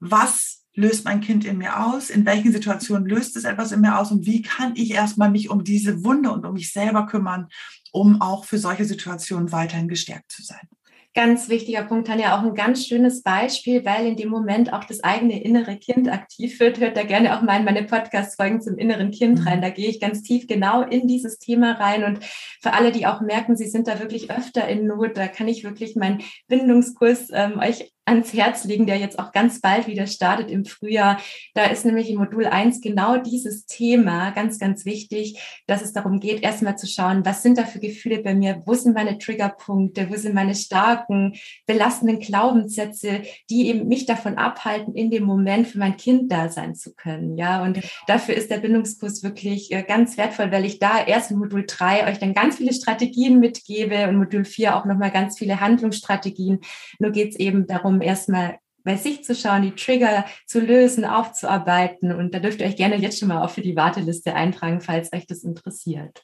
was 0.01 0.65
löst 0.75 1.05
mein 1.05 1.21
Kind 1.21 1.45
in 1.45 1.59
mir 1.59 1.85
aus? 1.85 2.11
In 2.11 2.25
welchen 2.25 2.53
Situationen 2.53 3.07
löst 3.07 3.37
es 3.37 3.45
etwas 3.45 3.73
in 3.73 3.81
mir 3.81 3.99
aus? 3.99 4.11
Und 4.11 4.27
wie 4.27 4.43
kann 4.43 4.75
ich 4.77 4.93
erstmal 4.93 5.31
mich 5.31 5.51
um 5.51 5.65
diese 5.65 6.05
Wunde 6.05 6.31
und 6.31 6.47
um 6.47 6.55
mich 6.55 6.73
selber 6.73 7.07
kümmern, 7.07 7.49
um 7.93 8.21
auch 8.21 8.45
für 8.45 8.59
solche 8.59 8.85
Situationen 8.85 9.53
weiterhin 9.53 9.89
gestärkt 9.89 10.31
zu 10.31 10.43
sein? 10.43 10.69
Ganz 11.17 11.49
wichtiger 11.49 11.83
Punkt, 11.83 12.09
Tanja, 12.09 12.37
auch 12.37 12.43
ein 12.43 12.55
ganz 12.55 12.85
schönes 12.87 13.23
Beispiel, 13.23 13.87
weil 13.87 14.07
in 14.07 14.17
dem 14.17 14.29
Moment 14.29 14.75
auch 14.75 14.85
das 14.85 15.03
eigene 15.03 15.43
innere 15.43 15.79
Kind 15.79 16.13
aktiv 16.13 16.61
wird. 16.61 16.79
Hört 16.79 16.95
da 16.95 17.05
gerne 17.05 17.35
auch 17.35 17.41
mal 17.41 17.59
in 17.59 17.65
meine 17.65 17.85
Podcast-Folgen 17.85 18.61
zum 18.61 18.77
inneren 18.77 19.13
Kind 19.13 19.47
rein. 19.47 19.61
Mhm. 19.61 19.63
Da 19.63 19.71
gehe 19.71 19.89
ich 19.89 19.99
ganz 19.99 20.23
tief 20.23 20.47
genau 20.47 20.83
in 20.83 21.09
dieses 21.09 21.39
Thema 21.39 21.73
rein. 21.73 22.05
Und 22.05 22.23
für 22.61 22.75
alle, 22.75 22.93
die 22.93 23.07
auch 23.07 23.23
merken, 23.23 23.57
sie 23.57 23.67
sind 23.67 23.89
da 23.89 23.99
wirklich 23.99 24.31
öfter 24.31 24.69
in 24.69 24.87
Not, 24.87 25.17
da 25.17 25.27
kann 25.27 25.49
ich 25.49 25.65
wirklich 25.65 25.97
meinen 25.97 26.21
Bindungskurs 26.49 27.31
ähm, 27.33 27.61
euch 27.61 27.91
ans 28.07 28.33
Herz 28.33 28.65
legen, 28.65 28.87
der 28.87 28.97
jetzt 28.99 29.19
auch 29.19 29.33
ganz 29.33 29.61
bald 29.61 29.87
wieder 29.87 30.07
startet 30.07 30.51
im 30.51 30.65
Frühjahr. 30.65 31.19
Da 31.55 31.65
ist 31.65 31.85
nämlich 31.85 32.09
im 32.09 32.19
Modul 32.19 32.47
1 32.47 32.81
genau 32.81 33.17
dieses 33.17 33.67
Thema 33.67 34.31
ganz, 34.31 34.59
ganz 34.59 34.85
wichtig, 34.85 35.39
dass 35.67 35.83
es 35.83 35.93
darum 35.93 36.21
geht, 36.21 36.43
erstmal 36.43 36.79
zu 36.79 36.87
schauen, 36.87 37.25
was 37.25 37.43
sind 37.43 37.59
da 37.59 37.65
für 37.65 37.81
Gefühle 37.81 38.23
bei 38.23 38.35
mir, 38.35 38.63
wo 38.65 38.75
sind 38.75 38.95
meine 38.95 39.19
Triggerpunkte, 39.19 40.09
wo 40.09 40.17
sind 40.17 40.35
meine 40.35 40.55
starken, 40.55 41.35
belastenden 41.67 42.21
Glaubenssätze, 42.21 43.23
die 43.51 43.69
eben 43.69 43.89
mich 43.89 44.07
davon 44.07 44.39
abhalten, 44.39 44.95
in 44.95 45.11
dem 45.11 45.25
Moment 45.25 45.67
für 45.67 45.79
mein 45.79 45.97
Kind 45.97 46.31
da 46.31 46.49
sein 46.49 46.77
zu 46.77 46.95
können. 46.95 47.37
Ja, 47.37 47.63
und 47.63 47.81
dafür 48.07 48.37
ist 48.37 48.51
der 48.51 48.59
Bindungskurs 48.59 49.25
wirklich 49.25 49.73
äh, 49.73 49.83
ganz 49.83 50.17
wertvoll, 50.17 50.53
weil 50.53 50.65
ich 50.65 50.79
da 50.79 51.05
erst 51.05 51.33
in 51.33 51.39
Modul 51.39 51.65
3 51.67 52.09
euch 52.09 52.19
dann 52.19 52.35
ganz 52.35 52.57
viele 52.57 52.73
Strategien 52.73 53.41
mitgebe 53.41 54.09
und 54.09 54.17
Modul 54.17 54.45
4 54.45 54.77
auch 54.77 54.85
nochmal 54.85 55.11
ganz 55.11 55.39
viele 55.39 55.61
Handlungsstrategien. 55.61 56.61
Nur 57.01 57.11
geht 57.11 57.31
es 57.31 57.37
eben 57.37 57.67
darum, 57.67 57.96
um 57.97 58.03
erstmal 58.03 58.59
bei 58.85 58.97
sich 58.97 59.25
zu 59.25 59.35
schauen, 59.35 59.63
die 59.63 59.73
Trigger 59.73 60.25
zu 60.47 60.61
lösen, 60.61 61.05
aufzuarbeiten. 61.05 62.13
Und 62.13 62.33
da 62.33 62.39
dürft 62.39 62.61
ihr 62.61 62.67
euch 62.67 62.77
gerne 62.77 62.97
jetzt 62.97 63.19
schon 63.19 63.29
mal 63.29 63.45
auch 63.45 63.51
für 63.51 63.61
die 63.61 63.75
Warteliste 63.75 64.35
eintragen, 64.35 64.81
falls 64.81 65.13
euch 65.13 65.27
das 65.27 65.43
interessiert. 65.43 66.23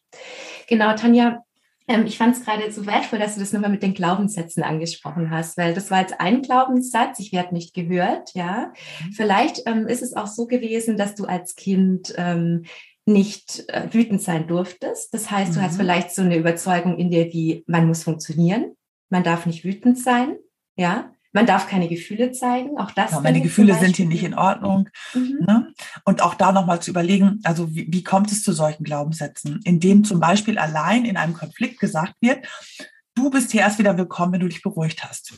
Genau, 0.69 0.95
Tanja, 0.95 1.43
ähm, 1.89 2.07
ich 2.07 2.19
fand 2.19 2.37
es 2.37 2.45
gerade 2.45 2.71
so 2.71 2.87
wertvoll, 2.87 3.19
dass 3.19 3.35
du 3.35 3.41
das 3.41 3.53
nochmal 3.53 3.71
mit 3.71 3.83
den 3.83 3.95
Glaubenssätzen 3.95 4.63
angesprochen 4.63 5.31
hast, 5.31 5.57
weil 5.59 5.75
das 5.75 5.91
war 5.91 6.01
jetzt 6.01 6.21
ein 6.21 6.43
Glaubenssatz, 6.43 7.19
ich 7.19 7.33
werde 7.33 7.55
nicht 7.55 7.75
gehört, 7.75 8.31
ja. 8.35 8.73
Mhm. 9.05 9.13
Vielleicht 9.13 9.63
ähm, 9.67 9.89
ist 9.89 10.03
es 10.03 10.15
auch 10.15 10.29
so 10.29 10.47
gewesen, 10.47 10.97
dass 10.97 11.17
du 11.17 11.25
als 11.25 11.57
Kind 11.57 12.15
ähm, 12.17 12.65
nicht 13.05 13.69
äh, 13.69 13.93
wütend 13.93 14.23
sein 14.23 14.47
durftest. 14.47 15.13
Das 15.13 15.31
heißt, 15.31 15.51
mhm. 15.51 15.55
du 15.57 15.63
hast 15.63 15.73
mhm. 15.75 15.79
vielleicht 15.79 16.13
so 16.13 16.23
eine 16.23 16.37
Überzeugung 16.37 16.97
in 16.99 17.11
dir 17.11 17.33
wie, 17.33 17.65
man 17.67 17.89
muss 17.89 18.05
funktionieren, 18.05 18.77
man 19.11 19.25
darf 19.25 19.47
nicht 19.47 19.65
wütend 19.65 19.99
sein, 19.99 20.37
ja. 20.77 21.13
Man 21.33 21.47
darf 21.47 21.67
keine 21.67 21.89
Gefühle 21.89 22.33
zeigen, 22.33 22.79
auch 22.79 22.91
das. 22.91 23.13
Ja, 23.13 23.21
meine 23.21 23.41
Gefühle 23.41 23.75
sind 23.75 23.97
hier 23.97 24.07
nicht 24.07 24.23
in 24.23 24.35
Ordnung. 24.35 24.89
Mhm. 25.15 25.39
Ne? 25.47 25.73
Und 26.05 26.23
auch 26.23 26.35
da 26.35 26.53
nochmal 26.53 26.83
zu 26.83 26.91
überlegen, 26.91 27.41
also 27.45 27.75
wie, 27.75 27.87
wie 27.91 28.05
kommt 28.05 28.31
es 28.31 28.43
zu 28.43 28.53
solchen 28.53 28.85
Glaubenssätzen, 28.85 29.61
indem 29.65 30.05
zum 30.05 30.21
Beispiel 30.21 30.59
allein 30.59 31.05
in 31.05 31.17
einem 31.17 31.33
Konflikt 31.33 31.81
gesagt 31.81 32.15
wird, 32.21 32.47
du 33.15 33.31
bist 33.31 33.51
hier 33.51 33.63
erst 33.63 33.79
wieder 33.79 33.97
willkommen, 33.97 34.35
wenn 34.35 34.41
du 34.41 34.49
dich 34.49 34.63
beruhigt 34.63 35.05
hast. 35.05 35.35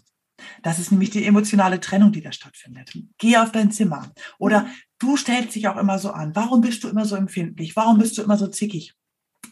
Das 0.62 0.78
ist 0.78 0.90
nämlich 0.90 1.10
die 1.10 1.24
emotionale 1.24 1.80
Trennung, 1.80 2.12
die 2.12 2.22
da 2.22 2.32
stattfindet. 2.32 2.92
Geh 3.18 3.36
auf 3.36 3.52
dein 3.52 3.70
Zimmer. 3.70 4.12
Oder 4.38 4.66
du 4.98 5.16
stellst 5.16 5.54
dich 5.54 5.68
auch 5.68 5.76
immer 5.76 5.98
so 5.98 6.10
an. 6.10 6.34
Warum 6.34 6.60
bist 6.60 6.82
du 6.84 6.88
immer 6.88 7.04
so 7.04 7.16
empfindlich? 7.16 7.76
Warum 7.76 7.98
bist 7.98 8.18
du 8.18 8.22
immer 8.22 8.36
so 8.36 8.48
zickig? 8.48 8.94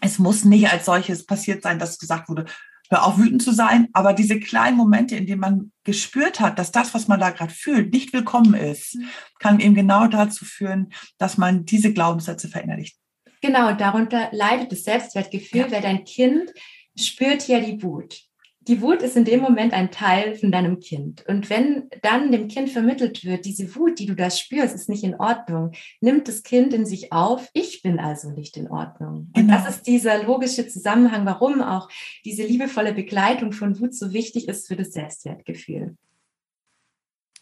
Es 0.01 0.19
muss 0.19 0.45
nicht 0.45 0.71
als 0.71 0.87
solches 0.87 1.25
passiert 1.25 1.63
sein, 1.63 1.79
dass 1.79 1.99
gesagt 1.99 2.29
wurde, 2.29 2.47
hör 2.93 3.07
auf 3.07 3.19
wütend 3.19 3.43
zu 3.43 3.53
sein, 3.53 3.89
aber 3.93 4.13
diese 4.13 4.39
kleinen 4.39 4.77
Momente, 4.77 5.17
in 5.17 5.27
denen 5.27 5.41
man 5.41 5.73
gespürt 5.83 6.41
hat, 6.41 6.59
dass 6.59 6.71
das, 6.71 6.95
was 6.95 7.09
man 7.09 7.19
da 7.19 7.31
gerade 7.31 7.53
fühlt, 7.53 7.93
nicht 7.93 8.13
willkommen 8.13 8.55
ist, 8.55 8.97
mhm. 8.97 9.09
kann 9.39 9.61
eben 9.61 9.75
genau 9.75 10.07
dazu 10.07 10.45
führen, 10.45 10.93
dass 11.19 11.39
man 11.39 11.65
diese 11.65 11.93
Glaubenssätze 11.93 12.49
verinnerlicht. 12.49 12.97
Genau, 13.41 13.73
darunter 13.73 14.29
leidet 14.31 14.71
das 14.71 14.85
Selbstwertgefühl, 14.85 15.63
ja. 15.63 15.73
weil 15.73 15.83
dein 15.83 16.05
Kind 16.05 16.53
spürt 16.97 17.49
ja 17.49 17.59
die 17.59 17.83
Wut 17.83 18.21
die 18.69 18.81
Wut 18.81 19.03
ist 19.03 19.17
in 19.17 19.25
dem 19.25 19.41
Moment 19.41 19.73
ein 19.73 19.91
Teil 19.91 20.35
von 20.35 20.53
deinem 20.53 20.81
Kind. 20.81 21.25
Und 21.27 21.51
wenn 21.51 21.89
dann 22.03 22.31
dem 22.31 22.49
Kind 22.49 22.71
vermittelt 22.71 23.25
wird, 23.25 23.45
diese 23.45 23.75
Wut, 23.75 23.99
die 23.99 24.07
du 24.07 24.15
da 24.15 24.31
spürst, 24.31 24.75
ist 24.75 24.89
nicht 24.89 25.05
in 25.05 25.17
Ordnung, 25.17 25.73
nimmt 26.01 26.29
das 26.29 26.43
Kind 26.43 26.73
in 26.73 26.87
sich 26.87 27.13
auf, 27.13 27.49
ich 27.55 27.83
bin 27.83 27.99
also 27.99 28.31
nicht 28.31 28.57
in 28.57 28.71
Ordnung. 28.71 29.29
Und 29.29 29.35
genau. 29.35 29.55
das 29.55 29.77
ist 29.77 29.87
dieser 29.87 30.23
logische 30.23 30.69
Zusammenhang, 30.69 31.27
warum 31.27 31.61
auch 31.61 31.89
diese 32.25 32.45
liebevolle 32.45 32.93
Begleitung 32.95 33.53
von 33.53 33.79
Wut 33.81 33.95
so 33.95 34.13
wichtig 34.13 34.49
ist 34.49 34.69
für 34.69 34.77
das 34.77 34.93
Selbstwertgefühl. 34.93 35.97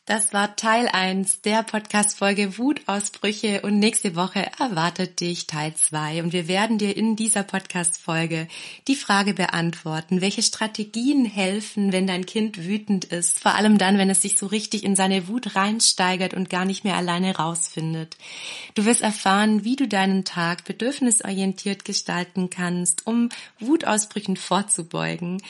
Das 0.06 0.32
war 0.32 0.56
Teil 0.56 0.88
1 0.88 1.42
der 1.42 1.62
Podcast-Folge 1.62 2.58
Wutausbrüche 2.58 3.60
und 3.60 3.78
nächste 3.78 4.16
Woche 4.16 4.50
erwartet 4.58 5.20
dich 5.20 5.46
Teil 5.46 5.74
2 5.74 6.22
und 6.22 6.32
wir 6.32 6.48
werden 6.48 6.78
dir 6.78 6.96
in 6.96 7.16
dieser 7.16 7.42
Podcast-Folge 7.42 8.48
die 8.88 8.96
Frage 8.96 9.34
beantworten, 9.34 10.20
welche 10.20 10.42
Strategien 10.42 11.26
helfen, 11.26 11.92
wenn 11.92 12.06
dein 12.06 12.26
Kind 12.26 12.64
wütend 12.64 13.04
ist, 13.04 13.38
vor 13.38 13.54
allem 13.54 13.76
dann, 13.76 13.98
wenn 13.98 14.10
es 14.10 14.22
sich 14.22 14.38
so 14.38 14.46
richtig 14.46 14.84
in 14.84 14.96
seine 14.96 15.28
Wut 15.28 15.54
reinsteigert 15.54 16.34
und 16.34 16.50
gar 16.50 16.64
nicht 16.64 16.82
mehr 16.82 16.96
alleine 16.96 17.36
rausfindet. 17.36 18.16
Du 18.74 18.86
wirst 18.86 19.02
erfahren, 19.02 19.64
wie 19.64 19.76
du 19.76 19.86
deinen 19.86 20.24
Tag 20.24 20.64
bedürfnisorientiert 20.64 21.84
gestalten 21.84 22.48
kannst, 22.48 23.06
um 23.06 23.28
Wutausbrüchen 23.60 24.36
vorzubeugen. 24.36 25.42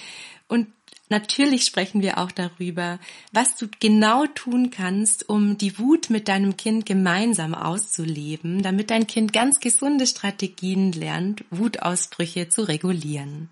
Und 0.48 0.66
Natürlich 1.11 1.64
sprechen 1.64 2.03
wir 2.03 2.18
auch 2.18 2.31
darüber, 2.31 3.01
was 3.33 3.57
du 3.57 3.66
genau 3.81 4.27
tun 4.27 4.70
kannst, 4.70 5.29
um 5.29 5.59
die 5.59 5.77
Wut 5.77 6.09
mit 6.09 6.29
deinem 6.29 6.57
Kind 6.57 6.87
gemeinsam 6.87 7.53
auszuleben, 7.53 8.62
damit 8.62 8.90
dein 8.90 9.09
Kind 9.09 9.33
ganz 9.33 9.59
gesunde 9.59 10.07
Strategien 10.07 10.92
lernt, 10.92 11.44
Wutausbrüche 11.51 12.49
zu 12.49 12.62
regulieren. 12.62 13.49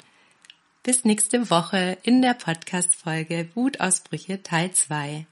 Bis 0.84 1.04
nächste 1.04 1.50
Woche 1.50 1.98
in 2.04 2.22
der 2.22 2.34
Podcast-Folge 2.34 3.48
Wutausbrüche 3.56 4.44
Teil 4.44 4.70
2. 4.70 5.26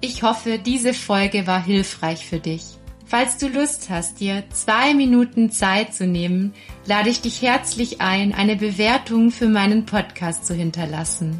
Ich 0.00 0.22
hoffe, 0.22 0.58
diese 0.58 0.94
Folge 0.94 1.46
war 1.46 1.62
hilfreich 1.62 2.26
für 2.26 2.40
dich. 2.40 2.62
Falls 3.12 3.36
du 3.36 3.46
Lust 3.48 3.90
hast, 3.90 4.20
dir 4.20 4.42
zwei 4.54 4.94
Minuten 4.94 5.50
Zeit 5.50 5.92
zu 5.92 6.06
nehmen, 6.06 6.54
lade 6.86 7.10
ich 7.10 7.20
dich 7.20 7.42
herzlich 7.42 8.00
ein, 8.00 8.32
eine 8.32 8.56
Bewertung 8.56 9.30
für 9.30 9.48
meinen 9.48 9.84
Podcast 9.84 10.46
zu 10.46 10.54
hinterlassen. 10.54 11.38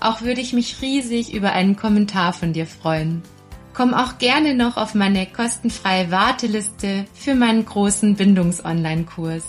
Auch 0.00 0.22
würde 0.22 0.40
ich 0.40 0.52
mich 0.52 0.82
riesig 0.82 1.32
über 1.32 1.52
einen 1.52 1.76
Kommentar 1.76 2.32
von 2.32 2.52
dir 2.52 2.66
freuen. 2.66 3.22
Komm 3.72 3.94
auch 3.94 4.18
gerne 4.18 4.56
noch 4.56 4.76
auf 4.76 4.96
meine 4.96 5.24
kostenfreie 5.26 6.10
Warteliste 6.10 7.04
für 7.14 7.36
meinen 7.36 7.66
großen 7.66 8.16
Bindungs-Online-Kurs. 8.16 9.44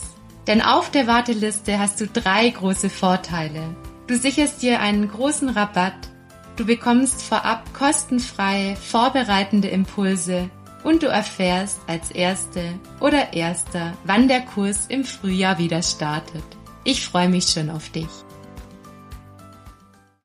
Denn 0.45 0.61
auf 0.61 0.91
der 0.91 1.07
Warteliste 1.07 1.79
hast 1.79 1.99
du 1.99 2.05
drei 2.05 2.51
große 2.51 2.91
Vorteile. 2.91 3.75
Du 4.05 4.15
sicherst 4.15 4.61
dir 4.61 4.79
einen 4.79 5.07
großen 5.07 5.49
Rabatt, 5.49 6.11
du 6.55 6.67
bekommst 6.67 7.23
vorab 7.23 7.73
kostenfreie, 7.73 8.75
vorbereitende 8.75 9.69
Impulse 9.69 10.51
und 10.83 11.03
du 11.03 11.07
erfährst 11.07 11.79
als 11.87 12.11
Erste 12.11 12.73
oder 12.99 13.33
Erster, 13.33 13.93
wann 14.03 14.27
der 14.27 14.41
Kurs 14.41 14.87
im 14.87 15.03
Frühjahr 15.03 15.57
wieder 15.57 15.81
startet. 15.81 16.43
Ich 16.83 17.05
freue 17.05 17.29
mich 17.29 17.45
schon 17.45 17.69
auf 17.69 17.89
dich. 17.89 18.09